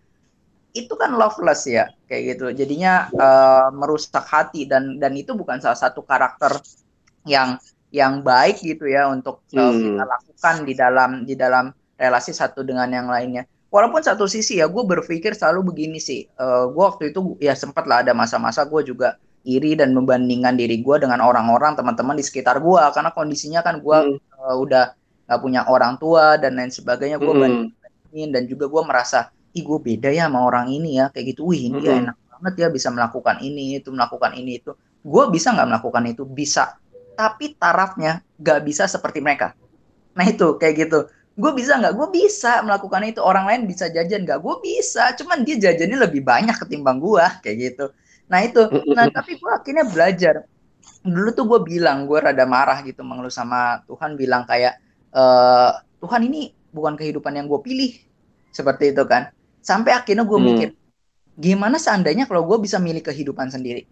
[0.72, 2.46] Itu kan loveless ya, kayak gitu.
[2.60, 2.91] Jadinya
[3.26, 6.58] eh, merusak hati dan dan itu bukan salah satu karakter
[7.28, 7.60] yang
[7.91, 9.82] yang baik gitu ya untuk eh, Hmm.
[9.84, 11.65] kita lakukan di dalam di dalam
[12.01, 13.45] relasi satu dengan yang lainnya.
[13.71, 16.25] Walaupun satu sisi ya, gue berpikir selalu begini sih.
[16.27, 20.81] Eh gue waktu itu ya sempat lah ada masa-masa gue juga iri dan membandingkan diri
[20.81, 24.17] gue dengan orang-orang teman-teman di sekitar gue karena kondisinya kan gue Hmm.
[24.57, 24.97] udah
[25.29, 27.15] gak punya orang tua dan lain sebagainya.
[27.21, 27.41] Gue Hmm.
[27.41, 31.47] bandingin dan juga gue merasa, ih gue beda ya sama orang ini ya kayak gitu.
[31.47, 32.11] Wih ini dia Hmm.
[32.11, 34.75] enak banget ya bisa melakukan ini itu melakukan ini itu.
[35.01, 36.27] Gue bisa nggak melakukan itu?
[36.27, 36.75] Bisa.
[37.15, 39.55] Tapi tarafnya gak bisa seperti mereka.
[40.11, 40.99] Nah itu kayak gitu
[41.38, 41.94] gue bisa nggak?
[41.98, 43.20] Gue bisa melakukan itu.
[43.24, 44.39] Orang lain bisa jajan nggak?
[44.44, 45.15] Gue bisa.
[45.20, 47.86] Cuman dia jajannya lebih banyak ketimbang gue kayak gitu.
[48.32, 48.62] Nah itu.
[48.96, 50.36] Nah tapi gue akhirnya belajar.
[51.06, 54.74] Dulu tuh gue bilang gue rada marah gitu mengeluh sama Tuhan bilang kayak
[55.13, 57.91] eh Tuhan ini bukan kehidupan yang gue pilih
[58.54, 59.32] seperti itu kan.
[59.62, 60.48] Sampai akhirnya gue Hmm.
[60.50, 60.70] mikir
[61.39, 63.88] gimana seandainya kalau gue bisa milih kehidupan sendiri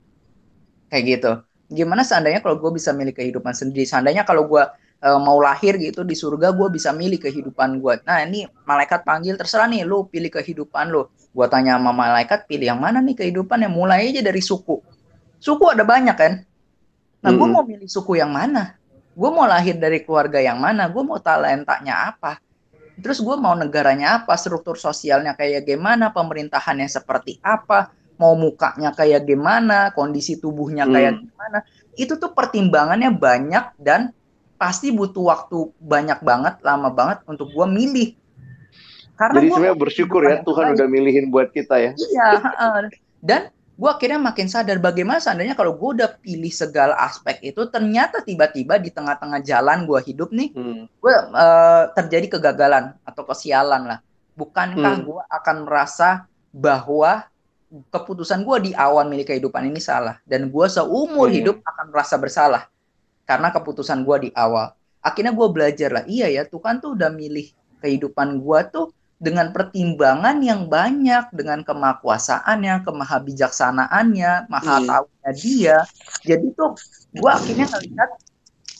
[0.91, 1.32] kayak gitu.
[1.69, 3.86] Gimana seandainya kalau gue bisa milih kehidupan sendiri?
[3.86, 4.63] Seandainya kalau gue
[4.99, 8.03] eh, mau lahir gitu di surga gue bisa milih kehidupan gue.
[8.03, 11.07] Nah ini malaikat panggil terserah nih lu pilih kehidupan lu.
[11.31, 14.81] Gue tanya sama malaikat pilih yang mana nih kehidupan yang mulai aja dari suku.
[15.39, 16.33] suku ada banyak kan?
[17.23, 18.75] Nah gue mau milih suku yang mana?
[19.15, 20.88] Gue mau lahir dari keluarga yang mana?
[20.91, 22.39] Gue mau talentanya apa?
[22.99, 24.35] Terus gue mau negaranya apa?
[24.35, 26.12] Struktur sosialnya kayak gimana?
[26.12, 27.95] Pemerintahannya seperti apa?
[28.19, 29.95] Mau mukanya kayak gimana?
[29.95, 31.23] Kondisi tubuhnya kayak Hmm.
[31.31, 31.57] gimana?
[31.95, 34.12] Itu tuh pertimbangannya banyak dan
[34.59, 38.09] pasti butuh waktu banyak banget lama banget untuk gue milih
[39.15, 41.91] karena Jadi sebenarnya bersyukur ya Tuhan udah milihin buat kita ya.
[41.91, 42.27] Iya,
[43.19, 48.19] dan gue akhirnya makin sadar bagaimana seandainya kalau gue udah pilih segala aspek itu ternyata
[48.19, 50.83] tiba-tiba di tengah-tengah jalan gue hidup nih Hmm.
[50.87, 51.13] gue
[51.95, 53.99] terjadi kegagalan atau kesialan lah
[54.35, 55.07] bukankah Hmm.
[55.07, 57.23] gue akan merasa bahwa
[57.87, 61.35] keputusan gue di awal milik kehidupan ini salah dan gue seumur Hmm.
[61.39, 62.67] hidup akan merasa bersalah
[63.29, 64.73] karena keputusan gue di awal.
[65.05, 68.89] Akhirnya gue belajar lah iya ya Tuhan tuh udah milih kehidupan gue tuh
[69.19, 74.87] dengan pertimbangan yang banyak dengan kemahakuasaannya kemahabijaksanaannya maha Hmm.
[74.89, 75.77] taunya dia.
[76.25, 76.73] Jadi tuh
[77.13, 78.09] gue akhirnya ngelihat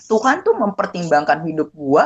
[0.10, 2.04] Tuhan tuh mempertimbangkan hidup gue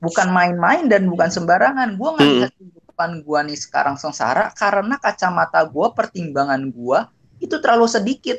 [0.00, 2.00] bukan main-main dan bukan sembarangan.
[2.00, 6.98] Gue ngelihat kehidupan gue nih sekarang sengsara karena kacamata gue pertimbangan gue
[7.38, 8.38] itu terlalu sedikit.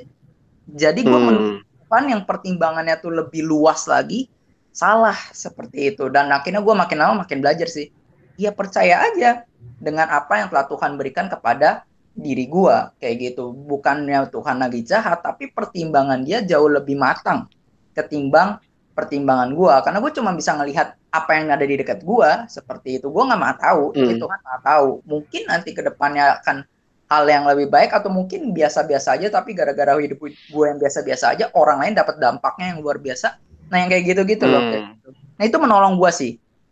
[0.67, 1.59] Jadi gue Hmm.
[1.93, 4.25] Tuhan yang pertimbangannya tuh lebih luas lagi
[4.73, 6.09] salah seperti itu.
[6.09, 7.93] Dan akhirnya gue makin lama makin belajar sih.
[8.33, 9.45] Ya percaya aja
[9.77, 11.85] dengan apa yang telah Tuhan berikan kepada
[12.17, 13.53] diri gue kayak gitu.
[13.53, 17.45] Bukannya Tuhan lagi jahat tapi pertimbangan dia jauh lebih matang
[17.93, 18.57] ketimbang
[18.97, 23.13] pertimbangan gue karena gue cuma bisa ngelihat apa yang ada di dekat gue seperti itu.
[23.13, 24.17] Gue nggak mau tahu Hmm.
[24.17, 24.89] Tuhan nggak tahu.
[25.05, 26.65] Mungkin nanti ke depannya akan
[27.13, 31.45] hal yang lebih baik atau mungkin biasa-biasa aja tapi gara-gara hidup gue yang biasa-biasa aja
[31.53, 33.37] orang lain dapat dampaknya yang luar biasa
[33.69, 34.71] nah yang kayak gitu-gitu loh Hmm.
[34.73, 35.09] kayak gitu.
[35.37, 36.31] nah itu menolong gue sih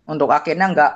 [0.10, 0.94] untuk akhirnya nggak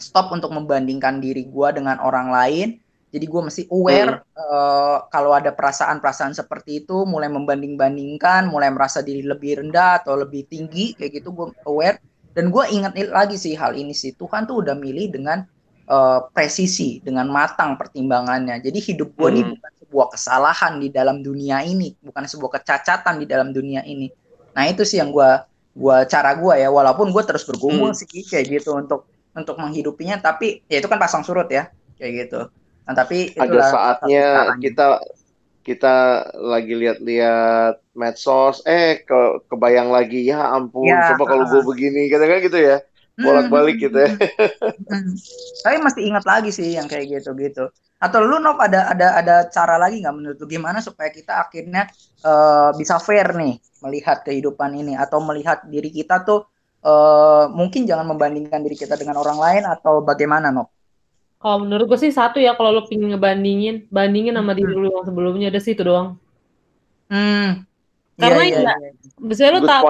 [0.00, 2.68] stop untuk membandingkan diri gue dengan orang lain
[3.10, 9.20] jadi gue mesti aware eh, kalau ada perasaan-perasaan seperti itu mulai membanding-bandingkan mulai merasa diri
[9.20, 12.00] lebih rendah atau lebih tinggi kayak gitu gue aware
[12.32, 15.42] dan gue ingat lagi sih hal ini sih Tuhan tuh udah milih dengan
[15.90, 18.62] eh, presisi dengan matang pertimbangannya.
[18.66, 19.52] Jadi hidup gue ini Hmm.
[19.52, 24.06] bukan sebuah kesalahan di dalam dunia ini bukan sebuah kecacatan di dalam dunia ini.
[24.56, 25.30] Nah itu sih yang gue
[25.74, 26.68] gua cara gue ya.
[26.70, 27.98] Walaupun gue terus bergumul Hmm.
[27.98, 32.40] sih kayak gitu untuk untuk menghidupinya tapi ya itu kan pasang surut ya kayak gitu.
[32.86, 34.26] Nah tapi Ada saatnya
[34.62, 35.00] kita
[35.68, 39.18] kita lagi lihat-lihat medsos, eh ke
[39.52, 40.24] kebayang lagi.
[40.26, 42.76] Ya ampun, Ya, coba kalau gue begini, kadang-kadang gitu ya,
[43.22, 44.10] bolak-balik hmm, gitu ya.
[44.90, 45.12] Hmm.
[45.62, 47.68] Tapi mesti ingat lagi sih yang kayak gitu-gitu.
[48.00, 51.86] Atau lu Nop ada ada ada cara lagi nggak menurut lu gimana supaya kita akhirnya
[52.24, 56.48] eh, bisa fair nih melihat kehidupan ini atau melihat diri kita tuh
[56.80, 60.72] eh, mungkin jangan membandingkan diri kita dengan orang lain atau bagaimana Nop?
[61.40, 65.08] Kalau menurut gue sih satu ya kalau lo pengen ngebandingin, bandingin sama diri lu yang
[65.08, 66.20] sebelumnya udah sih itu doang.
[67.08, 67.64] Hmm.
[68.20, 68.90] Karena Iya, iya, ya, iya.
[69.16, 69.84] Biasanya lu tahu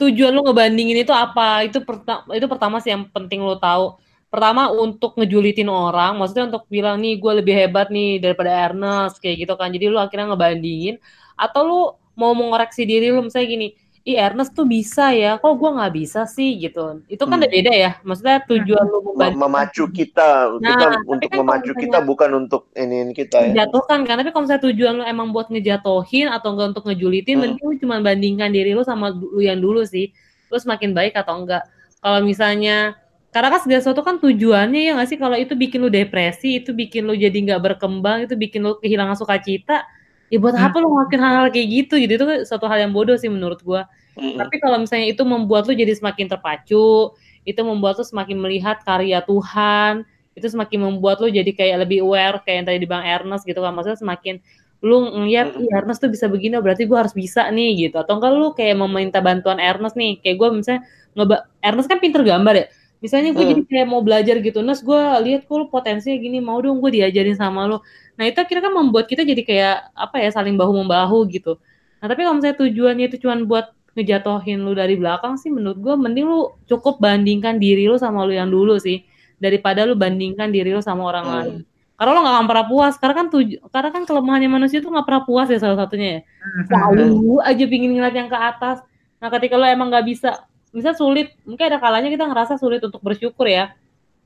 [0.00, 1.68] tujuan lu ngebandingin itu apa?
[1.68, 4.00] Itu pertama itu pertama sih yang penting lu tahu.
[4.30, 9.42] Pertama untuk ngejulitin orang, maksudnya untuk bilang nih gue lebih hebat nih daripada Ernest kayak
[9.42, 9.68] gitu kan.
[9.74, 10.96] Jadi lu akhirnya ngebandingin
[11.34, 11.80] atau lu
[12.14, 13.68] mau mengoreksi diri lu misalnya gini,
[14.02, 17.04] ih Ernest tuh bisa ya, kok gue nggak bisa sih gitu.
[17.04, 17.48] Itu kan Hmm.
[17.48, 17.90] beda ya.
[18.00, 22.62] Maksudnya tujuan lu Mem- membandingkan Memacu kita, Nah, kita untuk kan memacu kita bukan untuk
[22.72, 23.46] iniin kita ya.
[23.52, 27.42] menjatuhkan kan tapi kalau misalnya tujuan lu emang buat ngejatohin atau enggak untuk ngejulitin Hmm.
[27.54, 30.10] mending lu cuma bandingkan diri lu sama lu yang dulu sih
[30.48, 31.62] lu semakin baik atau enggak
[32.00, 32.96] kalau misalnya
[33.30, 36.72] karena kan segala sesuatu kan tujuannya ya nggak sih kalau itu bikin lu depresi itu
[36.72, 39.84] bikin lu jadi nggak berkembang itu bikin lu kehilangan sukacita
[40.30, 40.66] ya buat Hmm.
[40.70, 43.90] apa lu ngelakuin hal-hal kayak gitu gitu itu suatu hal yang bodoh sih menurut gua
[44.14, 44.38] Mm-mm.
[44.38, 47.14] tapi kalau misalnya itu membuat lu jadi semakin terpacu,
[47.46, 50.02] itu membuat lu semakin melihat karya Tuhan,
[50.34, 53.70] itu semakin membuat lu jadi kayak lebih aware kayak yang tadi dibilang Ernest gitu kan.
[53.70, 54.42] Maksudnya semakin
[54.82, 55.62] lu ngeliat, Mm-mm.
[55.62, 58.02] ih Ernest tuh bisa begini, berarti gua harus bisa nih gitu.
[58.02, 60.18] Atau enggak lu kayak meminta bantuan Ernest nih.
[60.20, 60.82] Kayak gua misalnya
[61.16, 62.66] ngeba Ernest kan pinter gambar ya.
[63.00, 63.52] Misalnya gue Hmm.
[63.56, 67.00] jadi kayak mau belajar gitu, Nes gue lihat kok lu potensinya gini, mau dong gue
[67.00, 67.80] diajarin sama lu.
[68.20, 71.56] Nah itu akhirnya kan membuat kita jadi kayak apa ya saling bahu membahu gitu.
[72.04, 75.94] Nah tapi kalau misalnya tujuannya itu cuma buat ngejatohin lu dari belakang sih menurut gue
[75.96, 79.02] mending lu cukup bandingkan diri lu sama lu yang dulu sih
[79.40, 81.34] daripada lu bandingkan diri lu sama orang Hmm.
[81.40, 81.56] lain.
[81.96, 82.94] Karena lu gak akan pernah puas.
[82.96, 86.20] Karena kan tuju, karena kan kelemahannya manusia tuh gak pernah puas ya salah satunya ya.
[86.64, 88.80] Selalu aja pingin ngeliat yang ke atas.
[89.20, 93.02] Nah ketika lu emang gak bisa, misal sulit, mungkin ada kalanya kita ngerasa sulit untuk
[93.02, 93.74] bersyukur ya.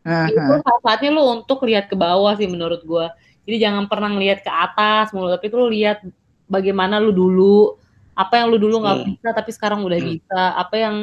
[0.05, 0.29] Hmm.
[0.29, 3.17] Itu saat-saatnya lu untuk lihat ke bawah sih menurut gua.
[3.45, 6.05] Jadi jangan pernah ngelihat ke atas mulu, tapi itu lu lihat
[6.49, 7.77] bagaimana lu dulu,
[8.17, 9.07] apa yang lu dulu nggak Hmm.
[9.09, 10.09] bisa tapi sekarang udah Hmm.
[10.17, 10.97] bisa, apa yang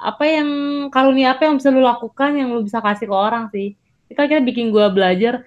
[0.00, 0.48] apa yang
[0.88, 3.76] karunia apa yang bisa lu lakukan yang lu bisa kasih ke orang sih.
[4.08, 5.44] Itu akhirnya bikin gua belajar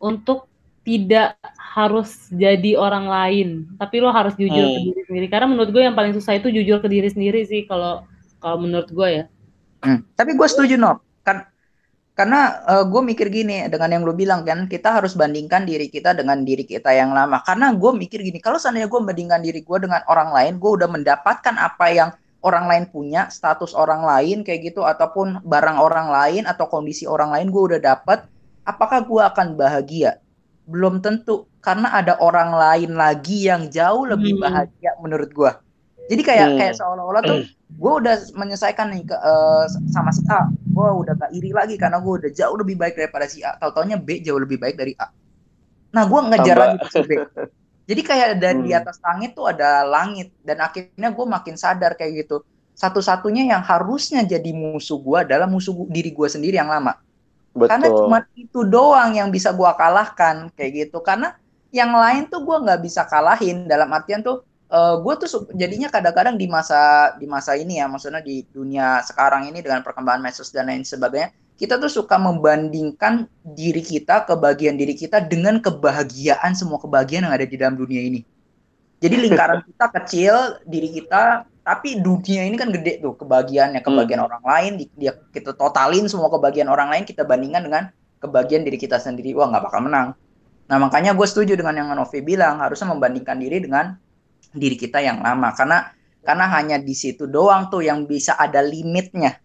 [0.00, 0.48] untuk
[0.84, 3.48] tidak harus jadi orang lain,
[3.80, 4.76] tapi lo harus jujur hmm.
[4.76, 5.26] ke diri sendiri.
[5.32, 8.04] Karena menurut gue yang paling susah itu jujur ke diri sendiri sih kalau
[8.44, 9.24] kalau menurut gue ya.
[9.80, 10.04] Hmm.
[10.12, 11.48] Tapi gue setuju no, kan
[12.12, 16.12] karena uh, gue mikir gini dengan yang lo bilang kan kita harus bandingkan diri kita
[16.12, 17.40] dengan diri kita yang lama.
[17.40, 20.88] Karena gue mikir gini, kalau seandainya gue membandingkan diri gue dengan orang lain, gue udah
[20.92, 22.10] mendapatkan apa yang
[22.44, 27.32] orang lain punya, status orang lain kayak gitu, ataupun barang orang lain atau kondisi orang
[27.32, 28.28] lain gue udah dapat,
[28.68, 30.20] apakah gue akan bahagia?
[30.64, 34.42] belum tentu karena ada orang lain lagi yang jauh lebih hmm.
[34.42, 35.52] bahagia menurut gue
[36.08, 36.58] jadi kayak hmm.
[36.60, 37.38] kayak seolah-olah tuh
[37.74, 40.46] gue udah menyelesaikan nih ke, uh, sama si A.
[40.50, 43.58] Gue udah gak iri lagi karena gue udah jauh lebih baik daripada si A.
[43.58, 45.10] Tau taunya B jauh lebih baik dari A.
[45.94, 47.10] Nah gue ngejar lagi si B.
[47.84, 48.68] Jadi kayak dari hmm.
[48.68, 50.32] di atas langit tuh ada langit.
[50.40, 52.42] Dan akhirnya gue makin sadar kayak gitu.
[52.74, 56.98] Satu-satunya yang harusnya jadi musuh gue adalah musuh diri gue sendiri yang lama.
[57.54, 57.70] Betul.
[57.70, 60.98] Karena cuma itu doang yang bisa gua kalahkan kayak gitu.
[60.98, 61.38] Karena
[61.70, 63.70] yang lain tuh gua nggak bisa kalahin.
[63.70, 68.24] Dalam artian tuh uh, gue tuh jadinya kadang-kadang di masa di masa ini ya maksudnya
[68.24, 73.78] di dunia sekarang ini dengan perkembangan medsos dan lain sebagainya kita tuh suka membandingkan diri
[73.78, 78.26] kita kebahagiaan diri kita dengan kebahagiaan semua kebahagiaan yang ada di dalam dunia ini.
[78.98, 80.34] Jadi lingkaran kita kecil
[80.66, 84.30] diri kita tapi dunia ini kan gede tuh kebahagiaannya kebahagiaan hmm.
[84.34, 87.84] orang lain dia kita totalin semua kebahagiaan orang lain kita bandingkan dengan
[88.18, 89.30] kebahagiaan diri kita sendiri.
[89.38, 90.18] Wah nggak bakal menang.
[90.66, 93.94] Nah makanya gue setuju dengan yang Novi bilang harusnya membandingkan diri dengan
[94.54, 95.50] diri kita yang lama.
[95.52, 95.90] Karena
[96.24, 99.36] karena hanya di situ doang tuh yang bisa ada limitnya.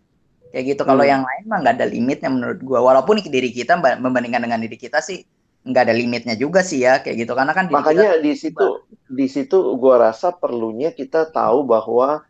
[0.50, 0.82] Kayak gitu.
[0.88, 1.12] Kalau hmm.
[1.12, 5.04] yang lain mah nggak ada limitnya menurut gue walaupun diri kita membandingkan dengan diri kita
[5.04, 5.22] sih
[5.60, 7.34] nggak ada limitnya juga sih ya kayak gitu.
[7.36, 12.24] Karena kan makanya di situ di situ gua rasa perlunya kita tahu bahwa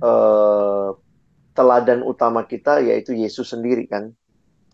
[0.00, 0.88] eh,
[1.56, 4.12] teladan utama kita yaitu Yesus sendiri kan.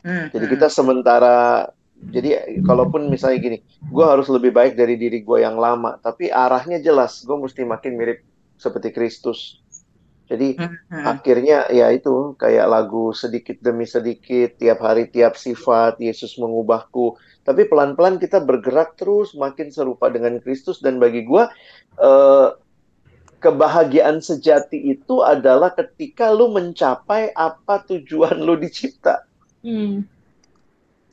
[0.02, 0.74] Hmm, jadi kita hmm.
[0.74, 1.70] sementara
[2.10, 3.58] jadi kalaupun misalnya gini
[3.92, 7.94] gua harus lebih baik dari diri gua yang lama tapi arahnya jelas gua mesti makin
[7.94, 8.24] mirip
[8.58, 9.62] seperti Kristus
[10.26, 11.04] jadi hmm.
[11.04, 17.66] akhirnya ya itu kayak lagu sedikit demi sedikit tiap hari tiap sifat Yesus mengubahku tapi
[17.66, 21.44] pelan-pelan kita bergerak terus makin serupa dengan Kristus dan bagi gue
[21.98, 22.48] eh,
[23.42, 29.26] kebahagiaan sejati itu adalah ketika lu mencapai apa tujuan lu dicipta.
[29.66, 30.06] Hmm.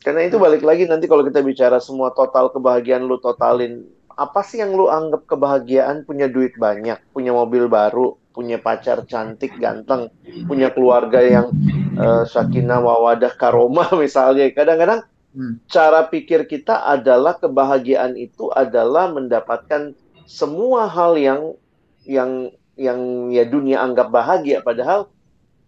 [0.10, 3.86] Karena itu balik lagi nanti kalau kita bicara semua total kebahagiaan lu totalin
[4.18, 9.54] apa sih yang lu anggap kebahagiaan punya duit banyak, punya mobil baru, punya pacar cantik,
[9.62, 10.10] ganteng,
[10.50, 11.54] punya keluarga yang
[11.94, 14.50] uh, sakinah mawadah karomah misalnya.
[14.50, 15.62] Kadang-kadang Hmm.
[15.70, 19.94] Cara pikir kita adalah kebahagiaan itu adalah mendapatkan
[20.26, 21.54] semua hal yang
[22.02, 25.12] yang yang ya dunia anggap bahagia padahal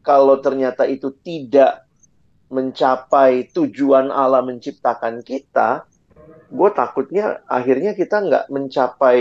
[0.01, 1.85] kalau ternyata itu tidak
[2.51, 5.87] mencapai tujuan Allah menciptakan kita,
[6.51, 9.19] gue takutnya akhirnya kita nggak mencapai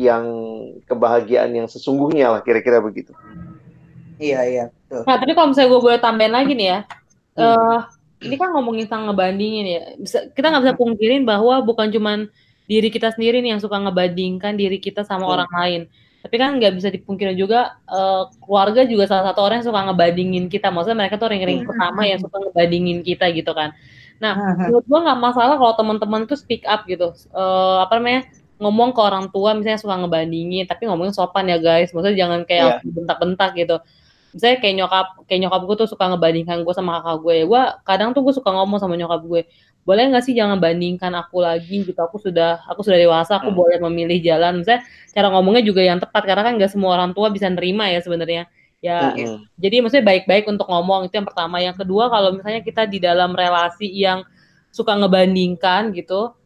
[0.00, 0.24] yang
[0.88, 3.12] kebahagiaan yang sesungguhnya lah kira-kira begitu.
[4.18, 4.64] Iya iya.
[4.88, 5.04] Betul.
[5.04, 6.80] Nah tapi kalau misalnya gue boleh tambahin lagi nih ya,
[7.36, 7.44] hmm.
[7.44, 7.78] uh,
[8.24, 9.82] ini kan ngomongin tentang ngebandingin ya.
[10.00, 12.32] Bisa, kita nggak bisa pungkirin bahwa bukan cuman
[12.68, 15.34] diri kita sendiri nih yang suka ngebandingkan diri kita sama hmm.
[15.36, 15.82] orang lain.
[16.18, 20.44] Tapi kan nggak bisa dipungkiri juga uh, keluarga juga salah satu orang yang suka ngebandingin
[20.50, 20.68] kita.
[20.74, 21.68] Maksudnya mereka tuh ring-ring hmm.
[21.70, 23.70] pertama yang suka ngebandingin kita gitu kan.
[24.18, 27.14] Nah, menurut gua nggak masalah kalau teman-teman tuh speak up gitu.
[27.30, 28.26] Uh, apa namanya?
[28.58, 31.94] ngomong ke orang tua misalnya suka ngebandingin, tapi ngomongin sopan ya guys.
[31.94, 32.90] Maksudnya jangan kayak yeah.
[32.90, 33.78] bentak-bentak gitu
[34.32, 38.12] misalnya kayak nyokap kayak nyokap gue tuh suka ngebandingkan gue sama kakak gue gue kadang
[38.12, 39.40] tuh gue suka ngomong sama nyokap gue
[39.88, 43.56] boleh nggak sih jangan bandingkan aku lagi gitu aku sudah aku sudah dewasa aku hmm.
[43.56, 44.84] boleh memilih jalan misalnya
[45.16, 48.52] cara ngomongnya juga yang tepat karena kan nggak semua orang tua bisa nerima ya sebenarnya
[48.84, 49.48] ya hmm.
[49.56, 53.32] jadi maksudnya baik-baik untuk ngomong itu yang pertama yang kedua kalau misalnya kita di dalam
[53.32, 54.28] relasi yang
[54.68, 56.36] suka ngebandingkan gitu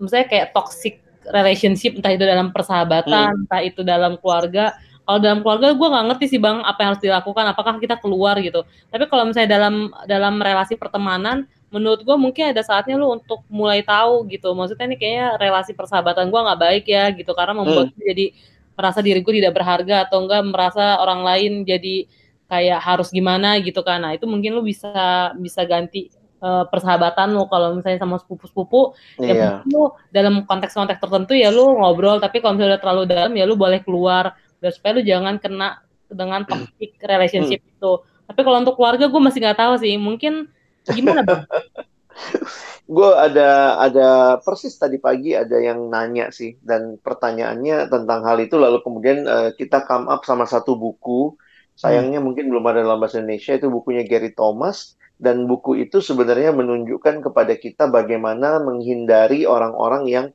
[0.00, 3.40] misalnya kayak toxic relationship entah itu dalam persahabatan hmm.
[3.44, 4.72] entah itu dalam keluarga
[5.04, 8.40] kalau dalam keluarga gue nggak ngerti sih bang apa yang harus dilakukan apakah kita keluar
[8.40, 11.44] gitu tapi kalau misalnya dalam dalam relasi pertemanan
[11.76, 16.32] menurut gue mungkin ada saatnya lu untuk mulai tahu gitu maksudnya ini kayaknya relasi persahabatan
[16.32, 18.00] gue nggak baik ya gitu karena membuat hmm.
[18.00, 18.26] jadi
[18.72, 22.08] merasa diri gue tidak berharga atau enggak merasa orang lain jadi
[22.48, 26.08] kayak harus gimana gitu kan nah itu mungkin lu bisa bisa ganti
[26.40, 29.28] uh, persahabatan lu kalau misalnya sama sepupu-sepupu yeah.
[29.28, 29.50] ya iya.
[29.68, 33.54] lu dalam konteks-konteks tertentu ya lu ngobrol tapi kalau misalnya udah terlalu dalam ya lu
[33.60, 37.72] boleh keluar biar supaya lu jangan kena dengan toxic relationship hmm.
[37.76, 37.92] itu
[38.26, 40.50] tapi kalau untuk keluarga gue masih nggak tahu sih mungkin
[40.94, 41.42] gimana bang
[42.96, 44.08] gue ada ada
[44.40, 49.50] persis tadi pagi ada yang nanya sih dan pertanyaannya tentang hal itu lalu kemudian uh,
[49.58, 51.34] kita come up sama satu buku
[51.74, 52.26] sayangnya hmm.
[52.30, 57.24] mungkin belum ada dalam bahasa Indonesia itu bukunya Gary Thomas dan buku itu sebenarnya menunjukkan
[57.24, 60.26] kepada kita bagaimana menghindari orang-orang yang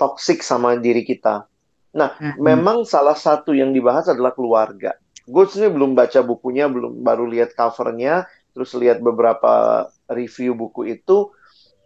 [0.00, 1.44] toksik sama diri kita.
[1.92, 2.40] Nah, mm-hmm.
[2.40, 4.96] memang salah satu yang dibahas adalah keluarga.
[5.28, 8.24] Gue sebenarnya belum baca bukunya, belum baru lihat covernya,
[8.56, 11.30] terus lihat beberapa review buku itu.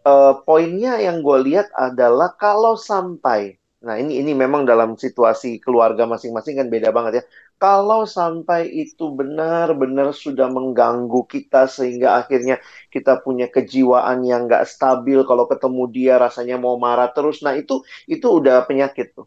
[0.05, 6.05] Uh, poinnya yang gue lihat adalah kalau sampai, nah ini ini memang dalam situasi keluarga
[6.05, 7.25] masing-masing kan beda banget ya
[7.64, 12.61] kalau sampai itu benar-benar sudah mengganggu kita sehingga akhirnya
[12.93, 17.81] kita punya kejiwaan yang nggak stabil kalau ketemu dia rasanya mau marah terus nah itu
[18.05, 19.27] itu udah penyakit tuh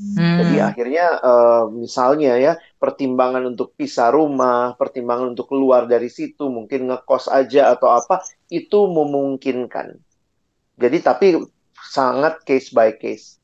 [0.00, 0.38] hmm.
[0.40, 6.88] jadi akhirnya uh, misalnya ya pertimbangan untuk pisah rumah pertimbangan untuk keluar dari situ mungkin
[6.88, 10.00] ngekos aja atau apa itu memungkinkan
[10.80, 11.36] jadi tapi
[11.76, 13.40] sangat case by case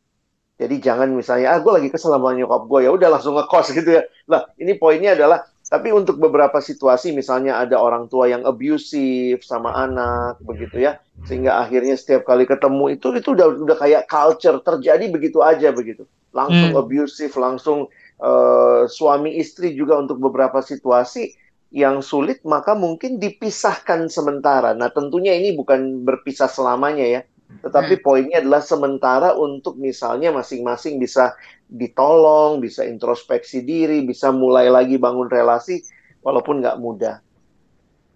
[0.57, 4.01] jadi jangan misalnya, ah gue lagi kesel sama nyokap gue, ya udah langsung ngekos gitu
[4.01, 4.03] ya.
[4.25, 9.77] Lah ini poinnya adalah, tapi untuk beberapa situasi misalnya ada orang tua yang abusive sama
[9.77, 10.97] anak begitu ya,
[11.29, 16.09] sehingga akhirnya setiap kali ketemu itu itu udah udah kayak culture terjadi begitu aja begitu,
[16.37, 16.81] langsung hmm.
[16.85, 17.79] abusive, langsung
[18.21, 21.33] uh, suami istri juga untuk beberapa situasi
[21.73, 24.77] yang sulit maka mungkin dipisahkan sementara.
[24.77, 28.03] Nah tentunya ini bukan berpisah selamanya ya tetapi hmm.
[28.03, 31.35] poinnya adalah sementara untuk misalnya masing-masing bisa
[31.71, 35.83] ditolong, bisa introspeksi diri, bisa mulai lagi bangun relasi,
[36.27, 37.23] walaupun nggak mudah.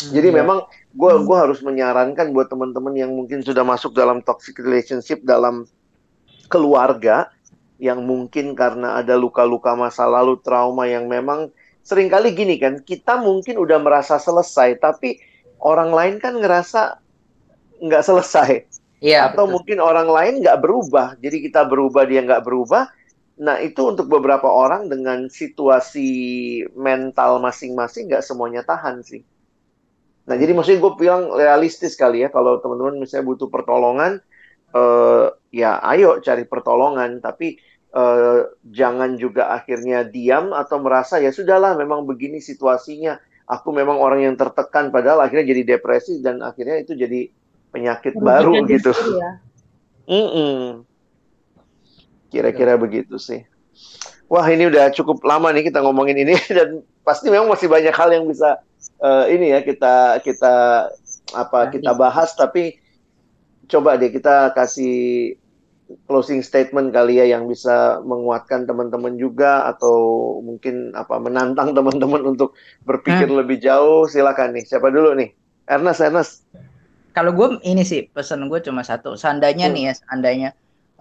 [0.02, 0.36] Hmm, Jadi ya.
[0.42, 1.22] memang gue hmm.
[1.26, 5.66] gua harus menyarankan buat teman-teman yang mungkin sudah masuk dalam toxic relationship dalam
[6.50, 7.30] keluarga
[7.80, 11.48] yang mungkin karena ada luka-luka masa lalu, trauma yang memang
[11.80, 15.16] sering kali gini kan, kita mungkin udah merasa selesai, tapi
[15.64, 17.00] orang lain kan ngerasa
[17.80, 18.50] nggak selesai.
[19.00, 19.32] Iya.
[19.32, 19.54] Atau betul.
[19.56, 22.92] mungkin orang lain nggak berubah, jadi kita berubah dia nggak berubah.
[23.40, 26.08] Nah itu untuk beberapa orang dengan situasi
[26.76, 29.24] mental masing-masing nggak semuanya tahan sih.
[30.28, 34.20] Nah jadi maksudnya gue bilang realistis kali ya kalau teman-teman misalnya butuh pertolongan,
[34.76, 37.24] uh, ya ayo cari pertolongan.
[37.24, 37.56] Tapi
[37.94, 43.18] uh, jangan juga akhirnya diam atau merasa ya sudahlah memang begini situasinya.
[43.50, 47.26] Aku memang orang yang tertekan padahal akhirnya jadi depresi dan akhirnya itu jadi
[47.74, 48.94] penyakit baru gitu.
[48.94, 49.42] Ya.
[50.06, 50.62] Mm -mm.
[52.30, 53.42] Kira-kira begitu sih.
[54.30, 58.14] Wah ini udah cukup lama nih kita ngomongin ini dan pasti memang masih banyak hal
[58.14, 58.62] yang bisa
[59.02, 60.54] uh, ini ya kita kita
[61.34, 62.78] apa kita bahas tapi
[63.66, 65.34] coba deh kita kasih
[66.06, 72.54] closing statement kali ya yang bisa menguatkan teman-teman juga atau mungkin apa menantang teman-teman untuk
[72.86, 73.38] berpikir hmm.
[73.42, 75.34] lebih jauh silakan nih siapa dulu nih
[75.70, 76.32] Ernest Ernest
[77.10, 79.18] kalau gue ini sih pesan gue cuma satu.
[79.18, 79.74] Seandainya hmm.
[79.74, 80.50] nih ya, seandainya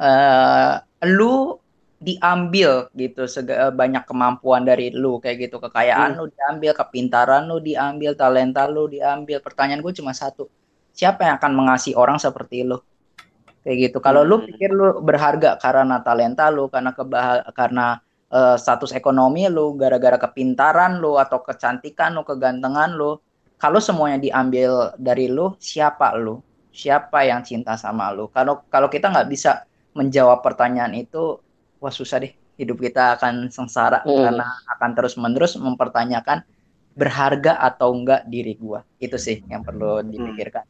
[0.01, 1.61] uh, lu
[1.99, 3.27] diambil gitu
[3.75, 6.19] banyak kemampuan dari lu kayak gitu kekayaan hmm.
[6.23, 10.47] lu diambil kepintaran lu diambil talenta lu diambil pertanyaan gue cuma satu
[10.95, 12.79] siapa yang akan mengasihi orang seperti lu
[13.69, 14.29] kayak gitu kalau hmm.
[14.33, 18.01] lu pikir lu berharga karena talenta lu karena kebah karena
[18.33, 23.21] uh, status ekonomi lu gara-gara kepintaran lu atau kecantikan lu kegantengan lu
[23.59, 26.39] kalau semuanya diambil dari lu, siapa lu?
[26.71, 28.31] Siapa yang cinta sama lu?
[28.31, 31.43] Kalau kalau kita nggak bisa menjawab pertanyaan itu,
[31.83, 32.31] wah susah deh.
[32.55, 34.15] Hidup kita akan sengsara hmm.
[34.15, 34.47] karena
[34.79, 36.43] akan terus-menerus mempertanyakan
[36.95, 38.79] berharga atau enggak diri gua.
[38.95, 40.07] Itu sih yang perlu hmm.
[40.07, 40.63] dipikirkan.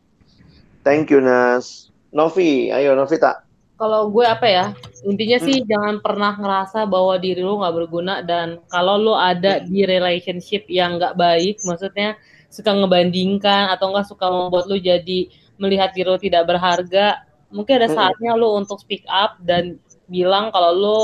[0.82, 1.89] Thank you Nas.
[2.10, 3.46] Novi, ayo Novi tak.
[3.80, 4.66] Kalau gue apa ya
[5.08, 5.68] intinya sih hmm.
[5.72, 11.00] jangan pernah ngerasa bahwa diri lu nggak berguna dan kalau lu ada di relationship yang
[11.00, 12.20] nggak baik, maksudnya
[12.52, 17.24] suka ngebandingkan atau enggak suka membuat lu jadi melihat diri lu tidak berharga,
[17.56, 19.80] mungkin ada saatnya lu untuk speak up dan
[20.12, 21.00] bilang kalau lu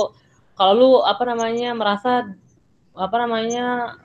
[0.59, 2.27] kalau lu apa namanya merasa
[2.91, 3.95] apa namanya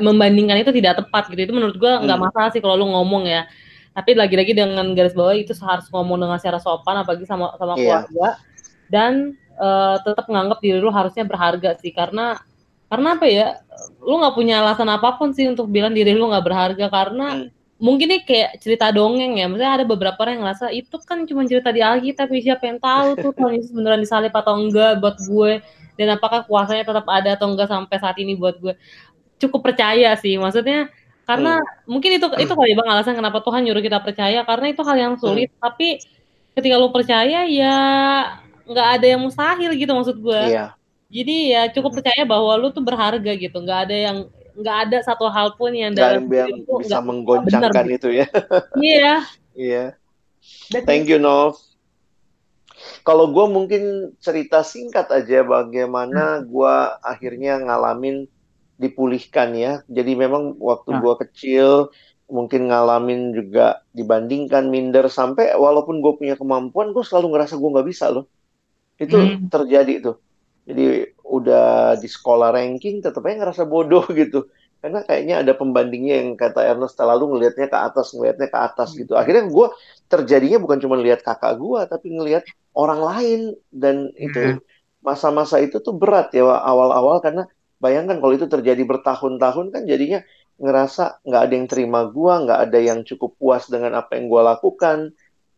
[0.00, 2.26] membandingkan itu tidak tepat gitu itu menurut gua nggak hmm.
[2.28, 3.46] masalah sih kalau lu ngomong ya
[3.92, 7.80] tapi lagi-lagi dengan garis bawah itu harus ngomong dengan secara sopan apalagi sama sama yeah.
[8.08, 8.28] keluarga
[8.88, 9.12] dan
[9.60, 12.40] uh, tetap menganggap diri lu harusnya berharga sih karena
[12.92, 13.46] karena apa ya
[14.04, 17.48] lu nggak punya alasan apa pun sih untuk bilang diri lu nggak berharga karena hmm.
[17.80, 21.48] mungkin ini kayak cerita dongeng ya maksudnya ada beberapa orang yang ngerasa itu kan cuma
[21.48, 25.52] cerita di Alkitab siapa yang tahu tuh Tuhan Yesus beneran disalib atau enggak buat gue
[25.96, 28.76] dan apakah kuasanya tetap ada atau enggak sampai saat ini buat gue
[29.40, 30.92] cukup percaya sih maksudnya
[31.32, 31.88] karena hmm.
[31.88, 35.14] mungkin itu itu kali bang alasan kenapa Tuhan nyuruh kita percaya karena itu hal yang
[35.16, 35.60] sulit hmm.
[35.60, 35.88] tapi
[36.52, 37.76] ketika lu percaya ya
[38.68, 40.76] nggak ada yang mustahil gitu maksud gue iya
[41.12, 43.60] jadi ya cukup percaya bahwa lu tuh berharga gitu.
[43.60, 44.16] Nggak ada yang
[44.56, 48.26] nggak ada satu hal pun yang dalam yang itu bisa menggoncangkan bener, itu ya.
[48.80, 49.14] Iya.
[49.52, 49.92] Iya.
[50.88, 51.60] Thank you Nov.
[53.04, 56.48] Kalau gue mungkin cerita singkat aja bagaimana hmm.
[56.48, 56.74] gue
[57.04, 58.24] akhirnya ngalamin
[58.82, 59.72] dipulihkan ya.
[59.86, 61.00] Jadi memang waktu nah.
[61.00, 61.94] gue kecil
[62.32, 67.88] mungkin ngalamin juga dibandingkan minder sampai walaupun gue punya kemampuan gue selalu ngerasa gue nggak
[67.92, 68.24] bisa loh
[68.96, 69.52] itu hmm.
[69.52, 70.16] terjadi tuh
[70.64, 74.48] jadi udah di sekolah ranking tetap aja ngerasa bodoh gitu
[74.80, 78.98] karena kayaknya ada pembandingnya yang kata Ernest terlalu ngelihatnya ke atas ngelihatnya ke atas hmm.
[79.04, 79.66] gitu akhirnya gue
[80.08, 84.58] terjadinya bukan cuma lihat kakak gue tapi ngelihat orang lain dan itu hmm.
[85.04, 87.44] masa-masa itu tuh berat ya awal-awal karena
[87.82, 90.22] bayangkan kalau itu terjadi bertahun-tahun kan jadinya
[90.62, 94.42] ngerasa nggak ada yang terima gue, nggak ada yang cukup puas dengan apa yang gue
[94.46, 94.98] lakukan.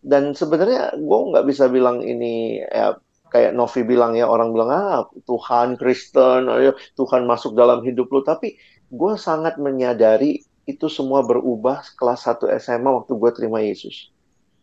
[0.00, 2.96] Dan sebenarnya gue nggak bisa bilang ini ya
[3.28, 8.24] kayak Novi bilang ya orang bilang ah Tuhan Kristen, ayo Tuhan masuk dalam hidup lu.
[8.24, 8.56] Tapi
[8.88, 14.08] gue sangat menyadari itu semua berubah kelas 1 SMA waktu gue terima Yesus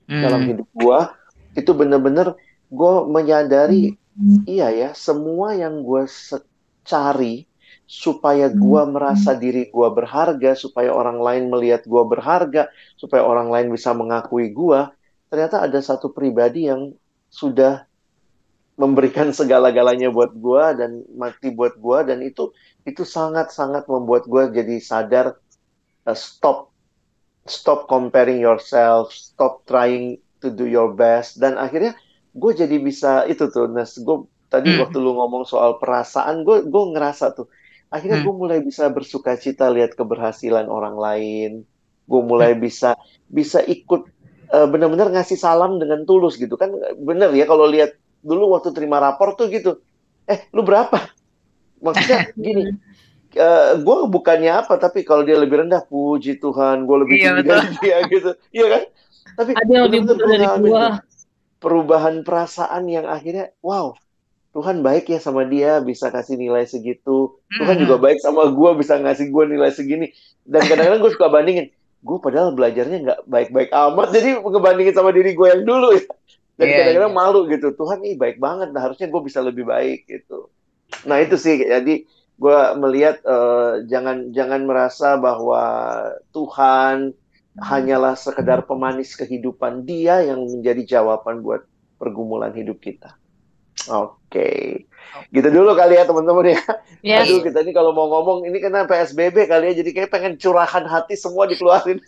[0.09, 0.21] hmm.
[0.25, 0.99] dalam hidup gue.
[1.53, 2.33] Itu bener-bener
[2.71, 4.47] gue menyadari hmm.
[4.49, 6.07] iya ya semua yang gue
[6.87, 7.50] cari
[7.91, 8.95] supaya gua hmm.
[8.95, 14.47] merasa diri gua berharga, supaya orang lain melihat gua berharga, supaya orang lain bisa mengakui
[14.55, 14.95] gua,
[15.27, 16.95] ternyata ada satu pribadi yang
[17.27, 17.83] sudah
[18.79, 22.55] memberikan segala-galanya buat gua dan mati buat gua dan itu
[22.87, 25.35] itu sangat-sangat membuat gua jadi sadar
[26.07, 26.71] uh, stop
[27.43, 31.91] stop comparing yourself, stop trying to do your best dan akhirnya
[32.31, 34.87] gue jadi bisa itu tuh Nes gue tadi hmm.
[34.87, 37.51] waktu lu ngomong soal perasaan gue gue ngerasa tuh
[37.91, 38.25] akhirnya hmm.
[38.25, 41.51] gue mulai bisa bersuka cita lihat keberhasilan orang lain.
[42.07, 42.61] Gue mulai hmm.
[42.63, 42.95] bisa
[43.27, 44.07] bisa ikut
[44.49, 46.71] uh, benar-benar ngasih salam dengan tulus gitu kan.
[46.97, 49.83] Bener ya kalau lihat dulu waktu terima rapor tuh gitu.
[50.25, 51.11] Eh lu berapa?
[51.83, 52.71] Maksudnya gini
[53.37, 57.35] uh, eh, gue bukannya apa tapi kalau dia lebih rendah puji Tuhan gue lebih iya,
[57.35, 58.31] tinggi dari dia gitu.
[58.51, 58.83] Iya kan?
[59.31, 60.83] Tapi ada yang lebih dari gue
[61.61, 63.93] perubahan perasaan yang akhirnya wow
[64.51, 67.39] Tuhan baik ya sama dia bisa kasih nilai segitu.
[67.55, 70.11] Tuhan juga baik sama gue bisa ngasih gue nilai segini.
[70.43, 71.71] Dan kadang-kadang gue suka bandingin,
[72.03, 74.11] gue padahal belajarnya nggak baik-baik amat.
[74.11, 76.03] Jadi ngebandingin sama diri gue yang dulu ya.
[76.59, 77.21] Dan yeah, kadang-kadang yeah.
[77.23, 77.67] malu gitu.
[77.71, 78.75] Tuhan ini baik banget.
[78.75, 80.51] Nah harusnya gue bisa lebih baik gitu.
[81.07, 81.63] Nah itu sih.
[81.63, 82.03] Jadi
[82.35, 85.63] gue melihat uh, jangan jangan merasa bahwa
[86.35, 87.15] Tuhan
[87.55, 91.63] hanyalah sekedar pemanis kehidupan dia yang menjadi jawaban buat
[91.95, 93.20] pergumulan hidup kita.
[93.89, 94.17] Oke.
[94.29, 94.65] Okay.
[95.31, 96.61] Gitu dulu kali ya teman-teman ya.
[97.01, 97.25] Yes.
[97.25, 100.85] Aduh kita ini kalau mau ngomong ini kena PSBB kali ya jadi kayak pengen curahan
[100.85, 101.97] hati semua dikeluarin.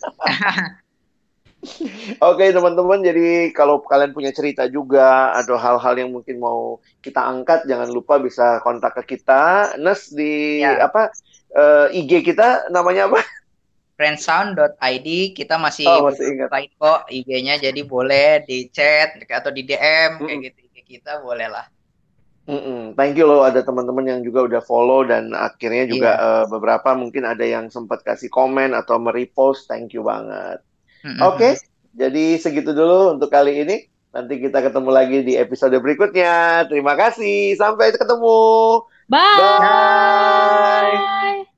[2.20, 7.24] Oke okay, teman-teman, jadi kalau kalian punya cerita juga atau hal-hal yang mungkin mau kita
[7.24, 9.72] angkat, jangan lupa bisa kontak ke kita.
[9.80, 10.84] Nes di ya.
[10.84, 11.08] apa
[11.56, 13.24] uh, eh, IG kita namanya apa?
[13.94, 15.08] friendsound.id
[15.38, 16.50] kita masih, oh, masih ingat.
[16.50, 21.66] kok IG-nya jadi boleh di chat atau di DM kayak gitu kita boleh lah.
[22.44, 22.92] Mm-mm.
[22.92, 26.20] Thank you loh ada teman-teman yang juga udah follow dan akhirnya juga yeah.
[26.20, 26.28] Iya.
[26.28, 29.64] uh, beberapa mungkin ada yang sempat kasih komen atau merepost.
[29.64, 30.60] Thank you banget.
[31.04, 31.20] Mm-hmm.
[31.24, 31.52] Oke, okay,
[31.96, 33.88] jadi segitu dulu untuk kali ini.
[34.14, 36.70] Nanti kita ketemu lagi di episode berikutnya.
[36.70, 37.58] Terima kasih.
[37.58, 38.78] Sampai ketemu.
[39.10, 39.42] Bye.
[39.42, 41.53] Bye.